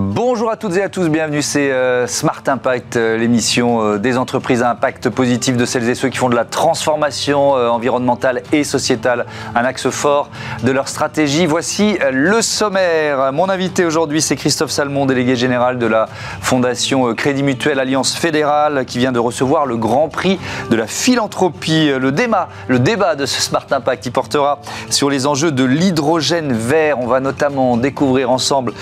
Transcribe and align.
Bonjour 0.00 0.48
à 0.48 0.56
toutes 0.56 0.76
et 0.76 0.82
à 0.82 0.88
tous, 0.88 1.08
bienvenue, 1.08 1.42
c'est 1.42 1.72
euh, 1.72 2.06
Smart 2.06 2.42
Impact, 2.46 2.94
euh, 2.94 3.16
l'émission 3.16 3.82
euh, 3.82 3.98
des 3.98 4.16
entreprises 4.16 4.62
à 4.62 4.70
impact 4.70 5.08
positif 5.08 5.56
de 5.56 5.64
celles 5.64 5.88
et 5.88 5.96
ceux 5.96 6.08
qui 6.08 6.18
font 6.18 6.28
de 6.28 6.36
la 6.36 6.44
transformation 6.44 7.50
environnementale 7.50 8.42
et 8.52 8.62
sociétale 8.62 9.26
un 9.56 9.64
axe 9.64 9.88
fort 9.90 10.30
de 10.62 10.70
leur 10.70 10.86
stratégie. 10.86 11.46
Voici 11.46 11.98
le 12.12 12.40
sommaire. 12.42 13.32
Mon 13.32 13.48
invité 13.48 13.84
aujourd'hui, 13.84 14.22
c'est 14.22 14.36
Christophe 14.36 14.70
Salmon, 14.70 15.04
délégué 15.04 15.34
général 15.34 15.78
de 15.78 15.86
la 15.86 16.06
Fondation 16.40 17.12
Crédit 17.14 17.42
Mutuel 17.42 17.80
Alliance 17.80 18.14
Fédérale, 18.14 18.84
qui 18.84 18.98
vient 18.98 19.12
de 19.12 19.18
recevoir 19.18 19.66
le 19.66 19.76
Grand 19.76 20.08
Prix 20.08 20.38
de 20.70 20.76
la 20.76 20.86
philanthropie. 20.86 21.90
Le 21.98 22.12
débat, 22.12 23.14
de 23.16 23.26
ce 23.26 23.40
Smart 23.40 23.66
Impact, 23.70 24.10
portera 24.10 24.60
sur 24.90 25.10
les 25.10 25.26
enjeux 25.26 25.50
de 25.50 25.64
l'hydrogène 25.64 26.52
vert. 26.52 27.00
On 27.00 27.06
va 27.06 27.18
notamment 27.18 27.76
découvrir 27.76 28.30
ensemble 28.30 28.72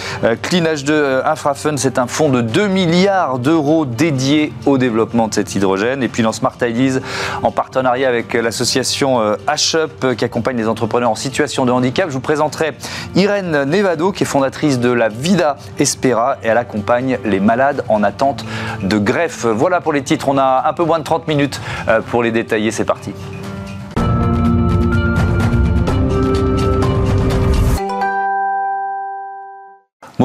Clean 0.42 0.64
H2 0.64 1.05
euh, 1.06 1.22
Infrafund, 1.24 1.78
c'est 1.78 1.98
un 1.98 2.06
fonds 2.06 2.28
de 2.28 2.40
2 2.40 2.66
milliards 2.68 3.38
d'euros 3.38 3.86
dédié 3.86 4.52
au 4.66 4.78
développement 4.78 5.28
de 5.28 5.34
cet 5.34 5.54
hydrogène. 5.54 6.02
Et 6.02 6.08
puis 6.08 6.22
dans 6.22 6.32
Smart 6.32 6.56
en 7.42 7.50
partenariat 7.50 8.08
avec 8.08 8.34
l'association 8.34 9.20
H-Up 9.46 9.92
euh, 10.04 10.14
qui 10.14 10.24
accompagne 10.24 10.56
les 10.56 10.68
entrepreneurs 10.68 11.10
en 11.10 11.14
situation 11.14 11.64
de 11.64 11.72
handicap, 11.72 12.08
je 12.08 12.14
vous 12.14 12.20
présenterai 12.20 12.72
Irène 13.14 13.64
Nevado 13.64 14.12
qui 14.12 14.24
est 14.24 14.26
fondatrice 14.26 14.80
de 14.80 14.90
la 14.90 15.08
Vida 15.08 15.56
Espera 15.78 16.36
et 16.42 16.48
elle 16.48 16.58
accompagne 16.58 17.18
les 17.24 17.40
malades 17.40 17.84
en 17.88 18.02
attente 18.02 18.44
de 18.82 18.98
greffe. 18.98 19.46
Voilà 19.46 19.80
pour 19.80 19.92
les 19.92 20.02
titres, 20.02 20.28
on 20.28 20.38
a 20.38 20.64
un 20.66 20.72
peu 20.72 20.84
moins 20.84 20.98
de 20.98 21.04
30 21.04 21.28
minutes 21.28 21.60
euh, 21.88 22.00
pour 22.00 22.22
les 22.22 22.32
détailler, 22.32 22.70
c'est 22.70 22.84
parti. 22.84 23.12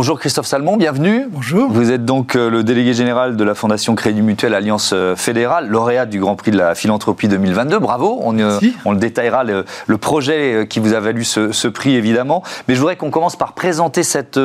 Bonjour 0.01 0.19
Christophe 0.19 0.47
Salmon, 0.47 0.77
bienvenue. 0.77 1.27
Bonjour. 1.29 1.71
Vous 1.71 1.91
êtes 1.91 2.05
donc 2.05 2.35
euh, 2.35 2.49
le 2.49 2.63
délégué 2.63 2.95
général 2.95 3.35
de 3.35 3.43
la 3.43 3.53
Fondation 3.53 3.93
Crédit 3.93 4.23
Mutuel 4.23 4.55
Alliance 4.55 4.93
euh, 4.95 5.15
Fédérale, 5.15 5.67
lauréat 5.67 6.07
du 6.07 6.19
Grand 6.19 6.35
Prix 6.35 6.49
de 6.49 6.57
la 6.57 6.73
philanthropie 6.73 7.27
2022. 7.27 7.77
Bravo, 7.77 8.19
on, 8.23 8.39
euh, 8.39 8.59
on 8.83 8.93
le 8.93 8.97
détaillera, 8.97 9.43
le, 9.43 9.63
projet 9.99 10.65
qui 10.67 10.79
vous 10.79 10.93
a 10.95 10.99
valu 10.99 11.23
ce, 11.23 11.67
prix 11.67 11.93
évidemment. 11.93 12.41
Mais 12.67 12.73
je 12.73 12.79
voudrais 12.79 12.95
qu'on 12.95 13.11
commence 13.11 13.35
par 13.35 13.53
présenter 13.53 14.01
cette 14.01 14.39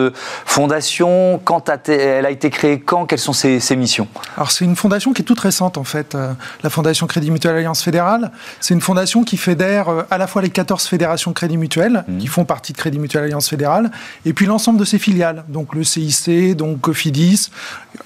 fondation. 0.45 1.41
Quand 1.43 1.71
elle 1.89 2.27
a 2.27 2.31
été 2.31 2.51
créée? 2.51 2.79
Quand? 2.79 3.07
Quelles 3.07 3.19
sont 3.19 3.33
ses, 3.33 3.77
missions? 3.77 4.09
Alors 4.37 4.51
c'est 4.51 4.67
une 4.67 4.77
fondation 4.77 5.15
qui 5.15 5.23
est 5.23 5.25
toute 5.25 5.41
récente 5.41 5.79
en 5.79 5.85
fait. 5.85 6.19
La 6.65 6.69
Fondation 6.69 7.07
Crédit 7.07 7.31
Mutuel 7.31 7.57
Alliance 7.57 7.83
Fédérale, 7.83 8.31
c'est 8.61 8.75
une 8.75 8.83
fondation 8.83 9.25
qui 9.25 9.39
fédère 9.39 9.87
à 10.11 10.19
la 10.19 10.27
fois 10.27 10.43
les 10.43 10.51
14 10.51 10.85
fédérations 10.85 11.33
Crédit 11.33 11.57
Mutuel, 11.57 12.05
mmh. 12.07 12.19
qui 12.19 12.27
font 12.27 12.45
partie 12.45 12.75
de 12.75 12.77
Crédit 12.77 12.99
Mutuel 12.99 13.25
Alliance 13.25 13.49
Fédérale, 13.49 13.91
et 14.27 14.35
puis 14.35 14.45
l'ensemble 14.45 14.79
de 14.79 14.85
ses 14.85 14.99
filiales 14.99 15.46
donc 15.49 15.75
le 15.75 15.85
CIC, 15.85 16.57
donc 16.57 16.81
Cofidis, 16.81 17.51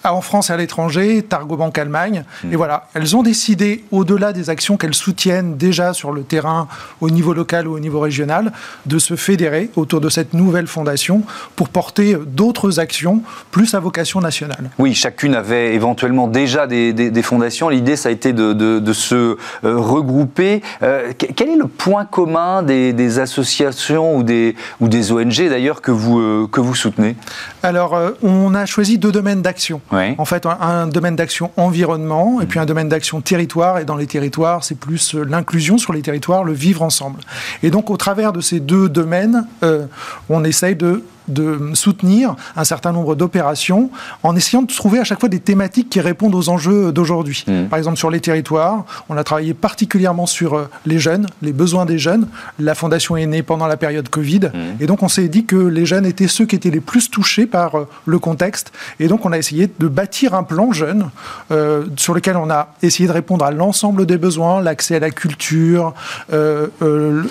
en 0.05 0.21
France 0.21 0.51
et 0.51 0.53
à 0.53 0.57
l'étranger, 0.57 1.23
Targobank 1.23 1.77
Allemagne. 1.79 2.25
Hmm. 2.45 2.53
Et 2.53 2.57
voilà, 2.57 2.89
elles 2.95 3.17
ont 3.17 3.23
décidé, 3.23 3.85
au-delà 3.91 4.33
des 4.33 4.51
actions 4.51 4.77
qu'elles 4.77 4.95
soutiennent 4.95 5.57
déjà 5.57 5.93
sur 5.93 6.13
le 6.13 6.23
terrain, 6.23 6.69
au 7.01 7.11
niveau 7.11 7.35
local 7.35 7.67
ou 7.67 7.75
au 7.75 7.81
niveau 7.81 8.01
régional, 8.01 8.53
de 8.87 8.99
se 8.99 9.17
fédérer 9.17 9.71
autour 9.77 10.01
de 10.01 10.09
cette 10.09 10.35
nouvelle 10.35 10.67
fondation 10.67 11.23
pour 11.57 11.69
porter 11.69 12.17
d'autres 12.27 12.81
actions 12.81 13.23
plus 13.51 13.75
à 13.75 13.81
vocation 13.81 14.21
nationale. 14.21 14.71
Oui, 14.79 14.95
chacune 14.95 15.35
avait 15.35 15.75
éventuellement 15.75 16.27
déjà 16.27 16.67
des, 16.67 17.23
fondations. 17.23 17.69
L'idée, 17.69 17.97
ça 17.97 18.09
a 18.09 18.13
été 18.13 18.33
de, 18.33 18.93
se 18.93 19.15
euh, 19.15 19.37
regrouper. 19.63 20.63
Euh, 20.83 21.13
quel 21.17 21.51
est 21.51 21.57
le 21.57 21.67
point 21.67 22.05
commun 22.05 22.63
des, 22.63 23.19
associations 23.19 24.17
ou 24.17 24.23
des, 24.23 24.55
ou 24.81 24.89
des 24.89 25.13
ONG 25.13 25.49
d'ailleurs 25.49 25.83
que, 25.83 25.91
vous 25.91 26.19
euh, 26.19 26.49
que 26.51 26.61
vous 26.61 26.75
soutenez? 26.75 27.17
Alors, 27.63 27.95
euh, 27.95 28.13
on 28.23 28.55
a 28.55 28.67
choisi 28.67 28.99
deux 28.99 29.13
domaines 29.13 29.43
d'action. 29.43 29.81
En 30.19 30.25
fait, 30.25 30.47
un, 30.47 30.87
domaine 30.87 31.17
d'action 31.17 31.51
environnement 31.57 32.41
et 32.41 32.47
puis 32.47 32.59
un 32.59 32.67
domaine 32.67 32.89
d'action 32.89 33.21
territoire. 33.21 33.79
Et 33.79 33.85
dans 33.85 33.97
les 33.97 34.07
territoires, 34.07 34.65
c'est 34.65 34.79
plus 34.79 35.15
euh, 35.15 35.25
l'inclusion 35.25 35.79
sur 35.79 35.93
les 35.93 36.03
territoires, 36.03 36.45
le 36.45 36.53
vivre 36.53 36.83
ensemble. 36.83 37.21
Et 37.63 37.71
donc, 37.71 37.91
au 37.91 37.97
travers 37.97 38.33
de 38.33 38.41
ces 38.41 38.61
deux 38.61 38.89
domaines, 38.89 39.47
euh, 39.63 39.87
on 40.29 40.45
essaye 40.45 40.77
de 40.77 41.05
de 41.31 41.59
soutenir 41.75 42.35
un 42.57 42.65
certain 42.65 42.93
nombre 42.93 43.15
d'opérations 43.15 43.91
en 44.23 44.37
essayant 44.37 44.63
de 44.63 44.73
trouver 44.73 44.99
à 44.99 45.05
chaque 45.05 45.21
fois 45.21 45.29
des 45.29 45.41
thématiques 45.41 45.89
qui 45.91 46.01
répondent 46.01 46.35
aux 46.35 46.49
enjeux 46.49 46.93
d'aujourd'hui. 46.93 47.45
Mmh. 47.47 47.65
Par 47.65 47.79
exemple, 47.79 47.97
sur 47.97 48.11
les 48.11 48.21
territoires, 48.21 48.85
on 49.09 49.17
a 49.17 49.25
travaillé 49.25 49.55
particulièrement 49.55 50.27
sur 50.27 50.55
euh, 50.55 50.69
les 50.87 50.99
jeunes, 50.99 51.27
les 51.43 51.53
besoins 51.53 51.87
des 51.87 51.99
jeunes. 51.99 52.27
La 52.59 52.75
fondation 52.75 53.17
est 53.17 53.27
née 53.27 53.43
pendant 53.43 53.67
la 53.67 53.77
période 53.77 54.09
Covid. 54.09 54.51
Mmh. 54.53 54.83
Et 54.83 54.87
donc, 54.87 55.03
on 55.03 55.09
s'est 55.09 55.29
dit 55.29 55.45
que 55.45 55.57
les 55.57 55.87
jeunes 55.87 56.07
étaient 56.07 56.29
ceux 56.29 56.47
qui 56.47 56.57
étaient 56.57 56.71
les 56.71 56.81
plus 56.81 57.11
touchés 57.11 57.47
par 57.47 57.75
euh, 57.75 57.89
le 58.07 58.19
contexte. 58.19 58.73
Et 58.99 59.09
donc, 59.09 59.25
on 59.25 59.33
a 59.33 59.39
essayé 59.39 59.71
de 59.79 59.89
bâtir 59.89 60.35
un 60.35 60.43
plan 60.43 60.73
jeune 60.73 61.11
euh, 61.51 61.85
sur 61.97 62.15
lequel 62.15 62.37
on 62.37 62.51
a 62.51 62.75
essayé 62.83 63.09
de 63.09 63.13
répondre 63.13 63.45
à 63.45 63.51
l'ensemble 63.51 64.07
des 64.07 64.19
besoins, 64.19 64.61
l'accès 64.61 64.97
à 64.97 65.01
la 65.01 65.11
culture, 65.11 65.95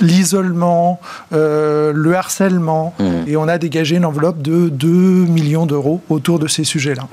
l'isolement, 0.01 0.99
le 1.31 2.13
harcèlement. 2.13 2.93
Mmh. 2.99 3.03
Et 3.27 3.37
on 3.37 3.47
a 3.47 3.57
dégagé 3.57 3.88
une 3.95 4.05
enveloppe 4.05 4.41
de 4.41 4.69
2 4.69 4.87
millions 4.87 5.65
d'euros 5.65 6.01
autour 6.09 6.39
de 6.39 6.47
ces 6.47 6.63
sujets-là. 6.63 7.03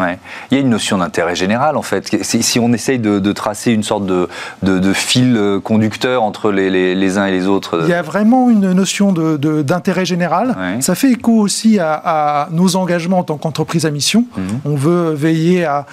Il 0.50 0.54
y 0.54 0.58
a 0.58 0.60
une 0.60 0.70
notion 0.70 0.98
d'intérêt 0.98 1.36
général, 1.36 1.76
en 1.76 1.82
fait. 1.82 2.22
Si, 2.22 2.58
on 2.58 2.72
essaye 2.72 2.98
de, 2.98 3.32
tracer 3.32 3.72
une 3.72 3.82
sorte 3.82 4.06
de, 4.06 4.28
de, 4.62 4.92
fil 4.92 5.36
euh, 5.36 5.60
conducteur 5.60 6.22
entre 6.22 6.50
les, 6.50 6.94
les, 6.94 7.18
uns 7.18 7.26
et 7.26 7.32
les 7.32 7.46
autres. 7.46 7.80
Il 7.82 7.90
y 7.90 7.92
a 7.92 8.02
vraiment 8.02 8.48
une 8.48 8.72
notion 8.72 9.12
d'intérêt 9.12 10.04
général. 10.04 10.56
Ça 10.80 10.94
fait 10.94 11.12
écho 11.12 11.32
aussi 11.32 11.78
à, 11.78 12.48
nos 12.50 12.76
engagements 12.76 13.18
en 13.18 13.24
tant 13.24 13.36
qu'entreprise 13.36 13.86
à 13.86 13.90
mission. 13.90 14.24
Mhm. 14.36 14.44
On 14.64 14.76
veut 14.76 15.12
veiller 15.12 15.64
à, 15.64 15.86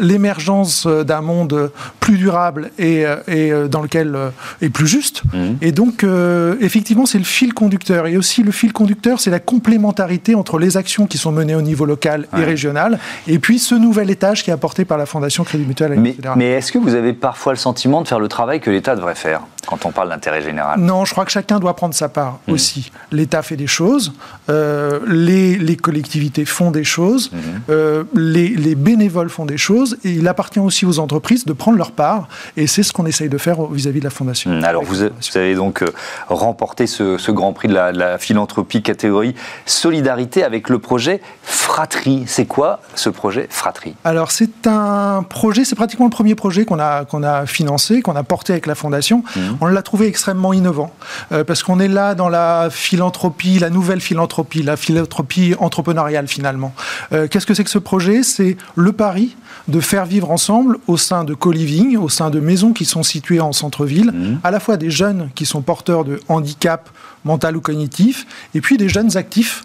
l'émergence 0.00 0.86
d'un 0.86 1.20
monde 1.20 1.70
plus 2.00 2.18
durable 2.18 2.70
et, 2.78 3.04
et 3.28 3.52
dans 3.68 3.82
lequel 3.82 4.16
est 4.62 4.70
plus 4.70 4.86
juste. 4.86 5.22
Mhm. 5.32 5.58
Et 5.60 5.72
donc, 5.72 6.04
euh, 6.04 6.56
effectivement, 6.60 7.06
c'est 7.06 7.18
le 7.18 7.24
fil 7.24 7.54
conducteur. 7.54 8.06
Et 8.06 8.16
aussi, 8.16 8.42
le 8.42 8.52
fil 8.52 8.72
conducteur, 8.72 9.20
c'est 9.20 9.30
la 9.30 9.40
complémentarité 9.40 9.99
entre 10.34 10.58
les 10.58 10.76
actions 10.76 11.06
qui 11.06 11.18
sont 11.18 11.32
menées 11.32 11.54
au 11.54 11.62
niveau 11.62 11.84
local 11.84 12.26
et 12.36 12.44
régional, 12.44 12.98
et 13.26 13.38
puis 13.38 13.58
ce 13.58 13.74
nouvel 13.74 14.10
étage 14.10 14.42
qui 14.42 14.50
est 14.50 14.52
apporté 14.52 14.84
par 14.84 14.98
la 14.98 15.06
Fondation 15.06 15.44
Crédit 15.44 15.64
Mutuel. 15.64 15.98
Mais, 15.98 16.16
mais 16.36 16.46
est-ce 16.50 16.72
que 16.72 16.78
vous 16.78 16.94
avez 16.94 17.12
parfois 17.12 17.52
le 17.52 17.58
sentiment 17.58 18.02
de 18.02 18.08
faire 18.08 18.20
le 18.20 18.28
travail 18.28 18.60
que 18.60 18.70
l'État 18.70 18.96
devrait 18.96 19.14
faire 19.14 19.42
quand 19.66 19.84
on 19.86 19.92
parle 19.92 20.08
d'intérêt 20.08 20.42
général? 20.42 20.80
Non, 20.80 21.04
je 21.04 21.12
crois 21.12 21.24
que 21.24 21.30
chacun 21.32 21.58
doit 21.58 21.76
prendre 21.76 21.94
sa 21.94 22.08
part 22.08 22.38
mmh. 22.46 22.52
aussi. 22.52 22.92
L'État 23.12 23.42
fait 23.42 23.56
des 23.56 23.66
choses, 23.66 24.12
euh, 24.48 25.00
les, 25.06 25.56
les, 25.56 25.76
collectivités 25.76 26.44
font 26.44 26.70
des 26.70 26.84
choses, 26.84 27.30
mmh. 27.30 27.36
euh, 27.70 28.04
les, 28.14 28.48
les, 28.48 28.74
bénévoles 28.74 29.30
font 29.30 29.46
des 29.46 29.58
choses, 29.58 29.98
et 30.04 30.10
il 30.10 30.28
appartient 30.28 30.60
aussi 30.60 30.86
aux 30.86 30.98
entreprises 30.98 31.44
de 31.44 31.52
prendre 31.52 31.78
leur 31.78 31.92
part, 31.92 32.28
et 32.56 32.66
c'est 32.66 32.82
ce 32.82 32.92
qu'on 32.92 33.06
essaye 33.06 33.28
de 33.28 33.38
faire 33.38 33.62
vis-à-vis 33.66 34.00
de 34.00 34.04
la 34.04 34.10
Fondation. 34.10 34.50
Mmh. 34.50 34.64
Alors, 34.64 34.84
vous, 34.84 35.02
avez 35.34 35.54
donc 35.54 35.82
euh, 35.82 35.92
remporté 36.28 36.86
ce, 36.86 37.18
ce, 37.18 37.30
Grand 37.30 37.52
Prix 37.52 37.68
de 37.68 37.74
la, 37.74 37.92
de 37.92 37.98
la 37.98 38.18
philanthropie 38.18 38.82
catégorie 38.82 39.34
solidarité 39.66 39.89
solidarité 39.90 40.44
avec 40.44 40.68
le 40.68 40.78
projet 40.78 41.20
Fratrie. 41.42 42.22
C'est 42.28 42.46
quoi 42.46 42.80
ce 42.94 43.10
projet 43.10 43.48
Fratrie? 43.50 43.96
Alors 44.04 44.30
c'est 44.30 44.68
un 44.68 45.24
projet, 45.28 45.64
c'est 45.64 45.74
pratiquement 45.74 46.06
le 46.06 46.12
premier 46.12 46.36
projet 46.36 46.64
qu'on 46.64 46.78
a, 46.78 47.04
qu'on 47.04 47.24
a 47.24 47.44
financé, 47.44 48.00
qu'on 48.00 48.14
a 48.14 48.22
porté 48.22 48.52
avec 48.52 48.66
la 48.66 48.76
Fondation. 48.76 49.24
Mhm. 49.34 49.56
On 49.60 49.66
l'a 49.66 49.82
trouvé 49.82 50.06
extrêmement 50.06 50.52
innovant 50.52 50.92
euh, 51.32 51.42
parce 51.42 51.64
qu'on 51.64 51.80
est 51.80 51.88
là 51.88 52.14
dans 52.14 52.28
la 52.28 52.68
philanthropie, 52.70 53.58
la 53.58 53.68
nouvelle 53.68 54.00
philanthropie, 54.00 54.62
la 54.62 54.76
philanthropie 54.76 55.56
entrepreneuriale 55.58 56.28
finalement. 56.28 56.72
Euh, 57.12 57.26
qu'est-ce 57.26 57.46
que 57.46 57.54
c'est 57.54 57.64
que 57.64 57.70
ce 57.70 57.78
projet? 57.78 58.22
C'est 58.22 58.56
le 58.76 58.92
pari 58.92 59.36
de 59.66 59.80
faire 59.80 60.06
vivre 60.06 60.30
ensemble 60.30 60.78
au 60.86 60.96
sein 60.96 61.24
de 61.24 61.34
co-living, 61.34 61.96
au 61.96 62.08
sein 62.08 62.30
de 62.30 62.38
maisons 62.38 62.72
qui 62.72 62.84
sont 62.84 63.02
situées 63.02 63.40
en 63.40 63.52
centre-ville, 63.52 64.12
mhm. 64.12 64.38
à 64.44 64.52
la 64.52 64.60
fois 64.60 64.76
des 64.76 64.90
jeunes 64.90 65.30
qui 65.34 65.46
sont 65.46 65.62
porteurs 65.62 66.04
de 66.04 66.20
handicap 66.28 66.90
mental 67.24 67.56
ou 67.56 67.60
cognitif, 67.60 68.26
et 68.54 68.60
puis 68.60 68.76
des 68.76 68.88
jeunes 68.88 69.16
actifs 69.16 69.64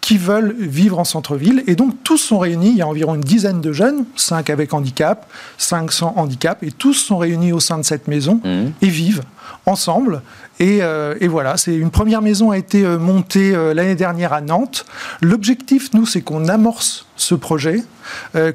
qui 0.00 0.18
veulent 0.18 0.54
vivre 0.58 0.98
en 0.98 1.04
centre-ville. 1.04 1.62
Et 1.66 1.76
donc, 1.76 1.94
tous 2.04 2.18
sont 2.18 2.38
réunis. 2.38 2.70
Il 2.70 2.76
y 2.76 2.82
a 2.82 2.88
environ 2.88 3.14
une 3.14 3.20
dizaine 3.20 3.60
de 3.60 3.72
jeunes, 3.72 4.04
5 4.16 4.50
avec 4.50 4.72
handicap, 4.72 5.30
5 5.58 5.92
sans 5.92 6.14
handicap, 6.16 6.62
et 6.62 6.70
tous 6.70 6.94
sont 6.94 7.18
réunis 7.18 7.52
au 7.52 7.60
sein 7.60 7.78
de 7.78 7.84
cette 7.84 8.08
maison 8.08 8.40
mmh. 8.44 8.72
et 8.82 8.88
vivent 8.88 9.22
ensemble. 9.66 10.22
Euh, 10.60 11.14
et, 11.20 11.28
voilà, 11.28 11.56
c'est 11.56 11.74
une 11.74 11.90
première 11.90 12.22
maison 12.22 12.50
a 12.50 12.58
été 12.58 12.84
euh, 12.84 12.98
montée 12.98 13.54
euh, 13.54 13.72
l'année 13.72 13.94
dernière 13.94 14.32
à 14.32 14.40
Nantes. 14.40 14.84
L'objectif, 15.20 15.92
nous, 15.94 16.06
c'est 16.06 16.20
qu'on 16.20 16.48
amorce 16.48 17.06
ce 17.20 17.34
projet, 17.34 17.82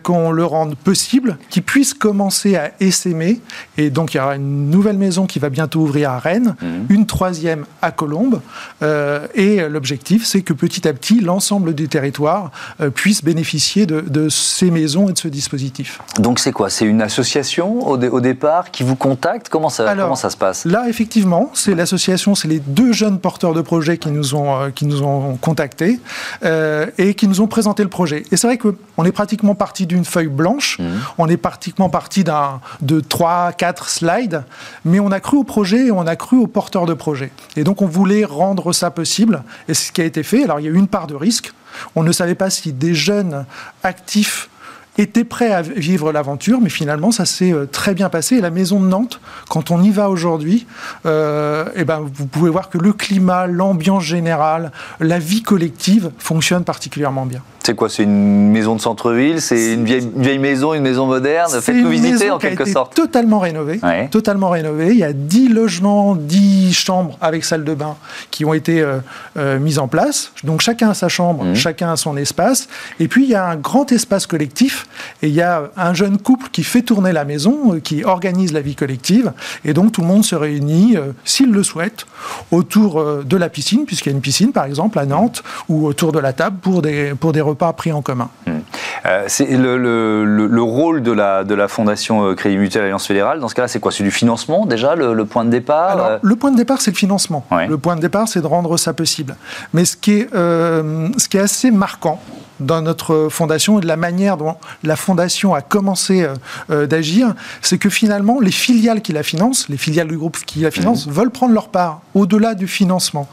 qu'on 0.03 0.31
le 0.31 0.43
rende 0.43 0.75
possible, 0.75 1.37
qu'il 1.49 1.63
puisse 1.63 1.93
commencer 1.93 2.57
à 2.57 2.71
essaimer. 2.81 3.39
Et 3.77 3.89
donc, 3.89 4.13
il 4.13 4.17
y 4.17 4.19
aura 4.19 4.35
une 4.35 4.69
nouvelle 4.69 4.97
maison 4.97 5.27
qui 5.27 5.39
va 5.39 5.49
bientôt 5.49 5.79
ouvrir 5.79 6.11
à 6.11 6.19
Rennes, 6.19 6.55
mhm. 6.61 6.87
une 6.89 7.05
troisième 7.05 7.65
à 7.81 7.91
Colombes. 7.91 8.41
et 8.81 9.69
l'objectif, 9.69 10.25
c'est 10.25 10.41
que 10.41 10.53
petit 10.53 10.87
à 10.87 10.93
petit, 10.93 11.21
l'ensemble 11.21 11.73
du 11.73 11.87
territoire 11.87 12.51
puisse 12.95 13.23
bénéficier 13.23 13.85
de, 13.85 14.29
ces 14.29 14.71
maisons 14.71 15.09
et 15.09 15.13
de 15.13 15.17
ce 15.17 15.27
dispositif. 15.27 16.01
Donc, 16.19 16.39
c'est 16.39 16.51
quoi? 16.51 16.69
C'est 16.69 16.85
une 16.85 17.01
association 17.01 17.87
au, 17.87 18.19
départ 18.19 18.71
qui 18.71 18.83
vous 18.83 18.95
contacte? 18.95 19.49
Comment 19.49 19.69
ça, 19.69 19.95
comment 19.95 20.15
ça 20.15 20.29
se 20.29 20.37
passe? 20.37 20.65
Là, 20.65 20.85
effectivement, 20.89 21.51
c'est 21.53 21.75
l'association, 21.75 22.35
c'est 22.35 22.47
les 22.47 22.59
deux 22.59 22.93
jeunes 22.93 23.19
porteurs 23.19 23.53
de 23.53 23.61
projets 23.61 23.97
qui 23.97 24.09
nous 24.09 24.35
ont, 24.35 24.59
euh, 24.59 24.69
qui 24.69 24.85
nous 24.85 25.03
ont 25.03 25.37
contactés 25.37 25.99
euh, 26.43 26.87
et 26.97 27.13
qui 27.13 27.27
nous 27.27 27.41
ont 27.41 27.47
présenté 27.47 27.83
le 27.83 27.89
projet. 27.89 28.23
Et 28.31 28.37
c'est 28.37 28.47
vrai 28.47 28.54
qu'on 28.57 29.05
est 29.05 29.11
pratiquement 29.11 29.55
parti 29.55 29.85
d'une 29.85 30.05
feuille 30.05 30.27
blanche, 30.27 30.79
mmh. 30.79 30.83
on 31.17 31.27
est 31.27 31.37
pratiquement 31.37 31.89
parti 31.89 32.23
d'un, 32.23 32.61
de 32.81 32.99
3, 32.99 33.53
4 33.53 33.89
slides, 33.89 34.43
mais 34.83 34.99
on 34.99 35.11
a 35.11 35.19
cru 35.19 35.37
au 35.37 35.43
projet 35.43 35.87
et 35.87 35.91
on 35.91 36.07
a 36.07 36.15
cru 36.15 36.37
aux 36.37 36.47
porteurs 36.47 36.85
de 36.85 36.93
projet. 36.93 37.31
Et 37.55 37.63
donc 37.63 37.81
on 37.81 37.87
voulait 37.87 38.25
rendre 38.25 38.73
ça 38.73 38.91
possible, 38.91 39.43
et 39.67 39.73
c'est 39.73 39.87
ce 39.87 39.91
qui 39.91 40.01
a 40.01 40.05
été 40.05 40.23
fait. 40.23 40.43
Alors 40.43 40.59
il 40.59 40.65
y 40.65 40.69
a 40.69 40.71
eu 40.71 40.77
une 40.77 40.87
part 40.87 41.07
de 41.07 41.15
risque, 41.15 41.53
on 41.95 42.03
ne 42.03 42.11
savait 42.11 42.35
pas 42.35 42.49
si 42.49 42.73
des 42.73 42.93
jeunes 42.93 43.45
actifs 43.83 44.49
était 44.97 45.23
prêt 45.23 45.51
à 45.51 45.61
vivre 45.61 46.11
l'aventure, 46.11 46.61
mais 46.61 46.69
finalement, 46.69 47.11
ça 47.11 47.25
s'est 47.25 47.51
euh, 47.51 47.65
très 47.65 47.93
bien 47.93 48.09
passé. 48.09 48.37
Et 48.37 48.41
la 48.41 48.49
maison 48.49 48.79
de 48.79 48.87
Nantes, 48.87 49.19
quand 49.49 49.71
on 49.71 49.81
y 49.81 49.91
va 49.91 50.09
aujourd'hui, 50.09 50.65
euh, 51.05 51.65
eh 51.75 51.83
ben, 51.83 51.99
vous 51.99 52.27
pouvez 52.27 52.49
voir 52.49 52.69
que 52.69 52.77
le 52.77 52.93
climat, 52.93 53.47
l'ambiance 53.47 54.03
générale, 54.03 54.71
la 54.99 55.19
vie 55.19 55.41
collective 55.41 56.11
fonctionnent 56.17 56.63
particulièrement 56.63 57.25
bien. 57.25 57.41
C'est 57.65 57.73
quoi 57.73 57.89
C'est 57.89 58.03
une 58.03 58.51
maison 58.51 58.75
de 58.75 58.79
centre-ville 58.79 59.41
C'est 59.41 59.73
une 59.73 59.85
vieille, 59.85 60.37
maison, 60.37 60.75
une 60.75 60.83
maison 60.83 61.07
moderne 61.07 61.49
Faites-nous 61.49 61.89
visiter 61.89 62.29
en 62.29 62.37
quelque 62.37 62.65
sorte. 62.65 62.93
Totalement 62.93 63.39
rénovée. 63.39 63.79
Totalement 64.11 64.51
rénovée. 64.51 64.89
Il 64.91 64.97
y 64.97 65.03
a 65.03 65.13
10 65.13 65.49
logements, 65.49 66.15
10 66.15 66.73
chambres 66.73 67.17
avec 67.21 67.43
salle 67.43 67.63
de 67.63 67.73
bain 67.73 67.95
qui 68.29 68.45
ont 68.45 68.53
été 68.53 68.81
euh, 68.81 68.97
euh, 69.37 69.57
mises 69.57 69.79
en 69.79 69.87
place. 69.87 70.31
Donc 70.43 70.61
chacun 70.61 70.91
a 70.91 70.93
sa 70.93 71.07
chambre, 71.07 71.43
mmh. 71.43 71.55
chacun 71.55 71.91
a 71.91 71.95
son 71.95 72.17
espace. 72.17 72.67
Et 72.99 73.07
puis 73.07 73.23
il 73.23 73.31
y 73.31 73.35
a 73.35 73.47
un 73.47 73.55
grand 73.55 73.91
espace 73.91 74.27
collectif. 74.27 74.85
Et 75.23 75.29
il 75.29 75.33
y 75.33 75.41
a 75.41 75.71
un 75.75 75.95
jeune 75.95 76.19
couple 76.19 76.49
qui 76.51 76.61
fait 76.61 76.83
tourner 76.83 77.13
la 77.13 77.25
maison, 77.25 77.73
euh, 77.73 77.79
qui 77.79 78.03
organise 78.03 78.53
la 78.53 78.61
vie 78.61 78.75
collective. 78.75 79.33
Et 79.63 79.73
donc 79.73 79.91
tout 79.91 80.01
le 80.01 80.07
monde 80.07 80.23
se 80.23 80.35
réunit, 80.35 80.97
s'il 81.23 81.51
le 81.51 81.63
souhaite, 81.63 82.05
autour 82.51 83.23
de 83.23 83.37
la 83.37 83.49
piscine, 83.49 83.85
puisqu'il 83.85 84.09
y 84.09 84.13
a 84.13 84.15
une 84.15 84.21
piscine 84.21 84.51
par 84.51 84.65
exemple 84.65 84.99
à 84.99 85.07
Nantes, 85.07 85.41
ou 85.67 85.87
autour 85.87 86.11
de 86.11 86.19
la 86.19 86.31
table 86.31 86.57
pour 86.61 86.83
des, 86.83 87.15
pour 87.19 87.31
des 87.31 87.41
repas 87.41 87.54
pas 87.55 87.71
pris 87.73 87.91
en 87.91 88.01
commun. 88.01 88.29
Hmm. 88.45 88.59
Euh, 89.05 89.25
c'est 89.27 89.45
le, 89.45 90.61
rôle 90.61 91.01
de 91.01 91.11
la, 91.11 91.43
de 91.43 91.53
la 91.53 91.67
Fondation 91.67 92.25
euh, 92.25 92.35
Crédit 92.35 92.57
Mutuel 92.57 92.85
Alliance 92.85 93.07
Fédérale, 93.07 93.39
dans 93.39 93.47
ce 93.47 93.55
cas-là, 93.55 93.67
c'est 93.67 93.79
quoi? 93.79 93.91
C'est 93.91 94.03
du 94.03 94.11
financement 94.11 94.65
déjà, 94.65 94.95
le, 94.95 95.25
point 95.25 95.45
de 95.45 95.49
départ 95.49 95.89
Alors, 95.89 96.05
euh? 96.07 96.17
Le 96.21 96.35
point 96.35 96.51
de 96.51 96.57
départ, 96.57 96.81
c'est 96.81 96.91
le 96.91 96.97
financement. 96.97 97.45
Le 97.67 97.77
point 97.77 97.95
de 97.95 98.01
départ, 98.01 98.27
c'est 98.27 98.41
de 98.41 98.47
rendre 98.47 98.77
ça 98.77 98.93
possible. 98.93 99.35
Mais 99.73 99.85
ce 99.85 99.97
qui 99.97 100.13
est, 100.13 100.29
ce 100.33 101.29
qui 101.29 101.37
est 101.37 101.41
assez 101.41 101.71
marquant, 101.71 102.19
dans 102.59 102.81
notre 102.81 103.27
fondation 103.29 103.79
et 103.79 103.81
de 103.81 103.87
la 103.87 103.97
manière 103.97 104.37
dont 104.37 104.55
la 104.83 104.95
fondation 104.95 105.53
a 105.53 105.61
commencé 105.61 106.27
d'agir, 106.69 107.33
c'est 107.61 107.77
que 107.77 107.89
finalement, 107.89 108.39
les 108.39 108.51
filiales 108.51 109.01
qui 109.01 109.11
la 109.11 109.23
financent, 109.23 109.67
les 109.69 109.77
filiales 109.77 110.07
du 110.07 110.17
groupe 110.17 110.37
qui 110.45 110.59
la 110.59 110.71
financent, 110.71 111.07
veulent 111.07 111.31
prendre 111.31 111.53
leur 111.53 111.69
part 111.69 112.01
au-delà 112.13 112.55
du 112.55 112.67
financement. 112.67 113.27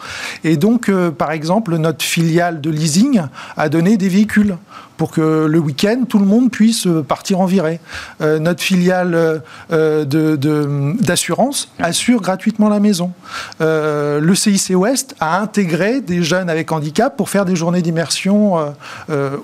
Et 0.45 0.57
donc, 0.57 0.91
par 1.19 1.33
exemple, 1.33 1.77
notre 1.77 2.05
filiale 2.05 2.61
de 2.61 2.71
leasing 2.71 3.23
a 3.57 3.69
donné 3.69 3.97
des 3.97 4.09
véhicules 4.09 4.57
pour 5.03 5.11
que 5.11 5.47
le 5.47 5.59
week-end, 5.59 6.05
tout 6.09 6.21
le 6.21 6.27
monde 6.27 6.49
puisse 6.49 6.87
partir 7.09 7.41
en 7.41 7.45
virée. 7.45 7.81
Euh, 8.21 8.39
notre 8.39 8.63
filiale 8.63 9.43
euh, 9.73 10.95
d'assurance 11.01 11.73
assure 11.81 12.21
gratuitement 12.21 12.69
la 12.69 12.79
maison. 12.79 13.11
Euh, 13.61 14.21
le 14.21 14.35
CIC 14.37 14.77
Ouest 14.77 15.17
a 15.19 15.41
intégré 15.41 16.01
des 16.01 16.23
jeunes 16.23 16.49
avec 16.49 16.71
handicap 16.71 17.17
pour 17.17 17.31
faire 17.31 17.45
des 17.45 17.57
journées 17.57 17.83
d'immersion 17.83 18.75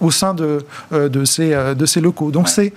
au 0.01 0.11
sein 0.13 0.33
de, 0.33 0.65
de, 0.93 1.25
ces, 1.25 1.75
de 1.75 1.87
ces 1.87 2.01
locaux. 2.01 2.31
Donc 2.31 2.49
c'est 2.49 2.73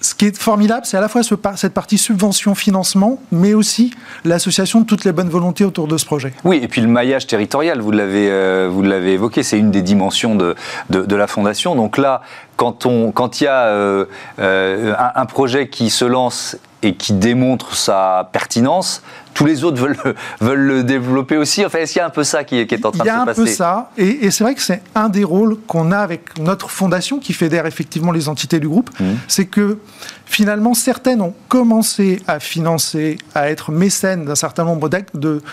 ce 0.00 0.14
qui 0.14 0.26
est 0.26 0.38
formidable, 0.38 0.86
c'est 0.86 0.96
à 0.96 1.00
la 1.00 1.08
fois 1.08 1.22
cette 1.22 1.74
partie 1.74 1.98
subvention-financement, 1.98 3.20
mais 3.32 3.52
aussi 3.52 3.92
l'association 4.24 4.80
de 4.80 4.86
toutes 4.86 5.04
les 5.04 5.12
bonnes 5.12 5.28
volontés 5.28 5.64
autour 5.64 5.88
de 5.88 5.98
ce 5.98 6.06
projet. 6.06 6.32
Oui, 6.44 6.60
et 6.62 6.68
puis 6.68 6.80
le 6.80 6.88
maillage 6.88 7.26
territorial, 7.26 7.80
vous 7.80 7.92
l'avez, 7.92 8.28
euh, 8.30 9.06
évoqué, 9.06 9.42
c'est 9.42 9.58
une 9.58 9.70
des 9.70 9.82
dimensions 9.82 10.36
de, 10.36 10.56
de, 10.88 11.16
la 11.16 11.26
fondation. 11.26 11.74
Donc 11.74 11.98
là, 11.98 12.22
quand 12.56 12.86
il 12.86 13.12
quand 13.12 13.40
y 13.42 13.46
a 13.46 13.66
euh, 13.66 14.06
euh, 14.38 14.94
un, 15.14 15.26
projet 15.26 15.68
qui 15.68 15.90
se 15.90 16.04
lance 16.06 16.56
et 16.82 16.94
qui 16.94 17.12
démontre 17.12 17.76
sa 17.76 18.30
pertinence, 18.32 19.02
tous 19.34 19.46
les 19.46 19.64
autres 19.64 19.80
veulent 19.80 19.96
le, 20.04 20.14
veulent 20.40 20.60
le 20.60 20.84
développer 20.84 21.36
aussi. 21.36 21.64
Enfin, 21.64 21.78
est-ce 21.78 21.92
qu'il 21.92 22.00
y 22.00 22.02
a 22.02 22.06
un 22.06 22.10
peu 22.10 22.24
ça 22.24 22.44
qui, 22.44 22.58
est 22.58 22.86
en 22.86 22.90
train 22.90 22.90
de 22.90 22.96
se 22.96 22.98
passer 22.98 23.04
Il 23.04 23.06
y 23.06 23.10
a 23.10 23.22
un 23.22 23.34
peu 23.34 23.46
ça, 23.46 23.90
et, 23.96 24.30
c'est 24.30 24.44
vrai 24.44 24.54
que 24.54 24.62
c'est 24.62 24.82
un 24.94 25.08
des 25.08 25.24
rôles 25.24 25.56
qu'on 25.66 25.92
a 25.92 25.98
avec 25.98 26.38
notre 26.38 26.70
fondation 26.70 27.18
qui 27.18 27.32
fédère 27.32 27.66
effectivement 27.66 28.12
les 28.12 28.28
entités 28.28 28.60
du 28.60 28.68
groupe, 28.68 28.90
mmh. 28.98 29.04
c'est 29.28 29.46
que 29.46 29.78
finalement 30.26 30.74
certaines 30.74 31.20
ont 31.20 31.34
commencé 31.48 32.22
à 32.28 32.38
financer, 32.38 33.18
à 33.34 33.50
être 33.50 33.72
mécènes 33.72 34.24
d'un 34.24 34.36
certain 34.36 34.64
nombre 34.64 34.88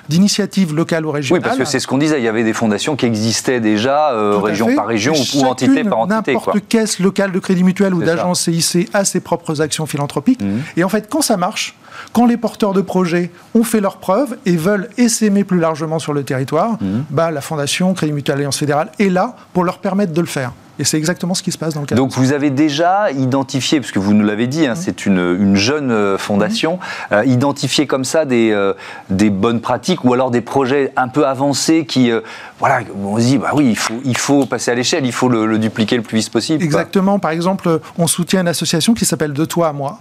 d'initiatives 0.07 0.75
locales 0.75 1.05
ou 1.05 1.11
régionales. 1.11 1.41
Oui, 1.41 1.43
parce 1.43 1.57
que 1.57 1.65
c'est 1.65 1.79
ce 1.79 1.87
qu'on 1.87 1.97
disait, 1.97 2.19
il 2.19 2.23
y 2.23 2.27
avait 2.27 2.43
des 2.43 2.53
fondations 2.53 2.95
qui 2.95 3.05
existaient 3.05 3.59
déjà, 3.59 4.11
euh, 4.11 4.37
région 4.37 4.75
par 4.75 4.87
région 4.87 5.13
ou, 5.13 5.45
entité 5.45 5.83
par 5.83 5.99
entité. 5.99 6.33
N'importe 6.33 6.67
caisse 6.67 6.99
locale 6.99 7.31
de 7.31 7.39
crédit 7.39 7.63
mutuel 7.63 7.93
ou 7.93 8.03
d'agence 8.03 8.41
CIC 8.41 8.89
a 8.93 9.03
ses 9.03 9.19
propres 9.19 9.61
actions 9.61 9.85
philanthropiques. 9.85 10.41
Mmh. 10.41 10.59
Et 10.77 10.83
en 10.83 10.89
fait, 10.89 11.07
quand 11.09 11.21
ça 11.21 11.37
marche, 11.37 11.75
quand 12.13 12.25
les 12.25 12.37
porteurs 12.37 12.73
de 12.73 12.81
projets 12.81 13.31
ont 13.55 13.63
fait 13.63 13.81
leurs 13.81 13.97
preuves 13.97 14.37
et 14.45 14.55
veulent 14.55 14.89
essaimer 14.97 15.43
plus 15.43 15.59
largement 15.59 15.99
sur 15.99 16.13
le 16.13 16.23
territoire, 16.23 16.73
mmh. 16.73 17.03
bah, 17.09 17.31
la 17.31 17.41
Fondation 17.41 17.93
Crédit 17.93 18.13
Mutuel 18.13 18.37
Alliance 18.37 18.57
Fédérale 18.57 18.91
est 18.99 19.09
là 19.09 19.35
pour 19.53 19.63
leur 19.63 19.79
permettre 19.79 20.13
de 20.13 20.21
le 20.21 20.27
faire. 20.27 20.51
Et 20.79 20.83
c'est 20.83 20.97
exactement 20.97 21.33
ce 21.33 21.43
qui 21.43 21.51
se 21.51 21.57
passe 21.57 21.73
dans 21.73 21.81
le 21.81 21.87
cas. 21.87 21.95
Donc 21.95 22.11
vous 22.11 22.33
avez 22.33 22.49
déjà 22.49 23.11
identifié, 23.11 23.79
parce 23.79 23.91
que 23.91 23.99
vous 23.99 24.13
nous 24.13 24.25
l'avez 24.25 24.47
dit, 24.47 24.67
hein, 24.67 24.73
mmh. 24.73 24.77
c'est 24.79 25.05
une, 25.05 25.55
jeune 25.55 25.91
euh, 25.91 26.17
fondation, 26.17 26.75
mmh. 26.77 27.13
euh, 27.13 27.25
identifié 27.25 27.87
comme 27.87 28.03
ça 28.03 28.25
des, 28.25 28.51
euh, 28.51 28.73
des 29.09 29.29
bonnes 29.29 29.61
pratiques 29.61 30.03
ou 30.03 30.13
alors 30.13 30.29
des 30.29 30.41
projets 30.41 30.93
un 30.95 31.07
peu 31.07 31.25
avancés 31.25 31.85
qui, 31.85 32.11
voilà, 32.59 32.81
on 33.03 33.17
se 33.17 33.23
dit, 33.23 33.37
bah 33.37 33.51
oui, 33.55 33.67
il 33.69 33.77
faut, 33.77 34.01
il 34.05 34.17
faut 34.17 34.45
passer 34.45 34.71
à 34.71 34.75
l'échelle, 34.75 35.05
il 35.05 35.11
faut 35.11 35.29
le, 35.29 35.57
dupliquer 35.57 35.95
le 35.97 36.03
plus 36.03 36.17
vite 36.17 36.29
possible. 36.29 36.63
Exactement. 36.63 37.17
Par 37.17 37.31
exemple, 37.31 37.79
on 37.97 38.05
soutient 38.05 38.41
une 38.41 38.47
association 38.47 38.93
qui 38.93 39.05
s'appelle 39.05 39.33
De 39.33 39.45
toi 39.45 39.69
à 39.69 39.73
moi, 39.73 39.99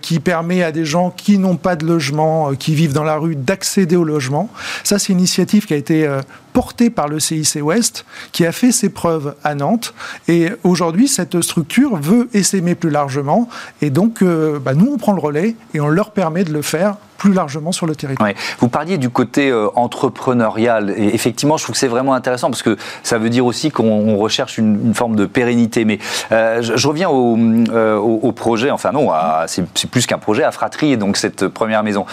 qui 0.00 0.18
permet 0.18 0.62
à 0.62 0.72
des 0.72 0.84
gens 0.84 1.10
qui 1.10 1.38
n'ont 1.38 1.56
pas 1.56 1.76
de 1.76 1.86
logement, 1.86 2.54
qui 2.54 2.74
vivent 2.74 2.92
dans 2.92 3.04
la 3.04 3.16
rue, 3.16 3.36
d'accéder 3.36 3.96
au 3.96 4.04
logement. 4.04 4.48
Ça, 4.82 4.98
c'est 4.98 5.12
une 5.12 5.20
initiative 5.20 5.66
qui 5.66 5.74
a 5.74 5.76
été 5.76 6.08
porté 6.54 6.88
par 6.88 7.08
le 7.08 7.20
CIC 7.20 7.58
Ouest, 7.62 8.06
qui 8.32 8.46
a 8.46 8.52
fait 8.52 8.72
ses 8.72 8.88
preuves 8.88 9.34
à 9.44 9.54
Nantes. 9.54 9.92
Et 10.28 10.48
aujourd'hui, 10.62 11.08
cette 11.08 11.42
structure 11.42 11.96
veut 11.96 12.30
essaimer 12.32 12.76
plus 12.76 12.90
largement. 12.90 13.48
Et 13.82 13.90
donc, 13.90 14.22
euh, 14.22 14.58
bah, 14.60 14.72
nous, 14.72 14.90
on 14.90 14.96
prend 14.96 15.12
le 15.12 15.20
relais 15.20 15.56
et 15.74 15.80
on 15.80 15.88
leur 15.88 16.12
permet 16.12 16.44
de 16.44 16.52
le 16.52 16.62
faire 16.62 16.96
plus 17.18 17.32
largement 17.32 17.72
sur 17.72 17.86
le 17.86 17.96
territoire. 17.96 18.30
Vous 18.60 18.68
parliez 18.68 18.98
du 18.98 19.10
côté 19.10 19.50
euh, 19.50 19.68
entrepreneurial 19.74 20.94
et 20.96 21.14
effectivement, 21.14 21.56
je 21.56 21.64
trouve 21.64 21.74
que 21.74 21.78
c'est 21.78 21.88
vraiment 21.88 22.14
intéressant 22.14 22.50
parce 22.50 22.62
que 22.62 22.76
ça 23.02 23.18
veut 23.18 23.30
dire 23.30 23.46
aussi 23.46 23.70
qu'on 23.70 24.16
recherche 24.16 24.56
une, 24.56 24.94
forme 24.94 25.16
de 25.16 25.26
pérennité. 25.26 25.84
Mais 25.84 25.98
euh, 26.30 26.62
je, 26.62 26.86
reviens 26.86 27.08
au, 27.08 28.32
projet, 28.32 28.70
enfin 28.70 28.92
non, 28.92 29.10
c'est 29.46 29.90
plus 29.90 30.06
qu'un 30.06 30.18
projet, 30.18 30.44
à 30.44 30.52
Fratrie, 30.52 30.96
donc 30.96 31.16
cette 31.16 31.48
première 31.48 31.82
maison. 31.82 32.06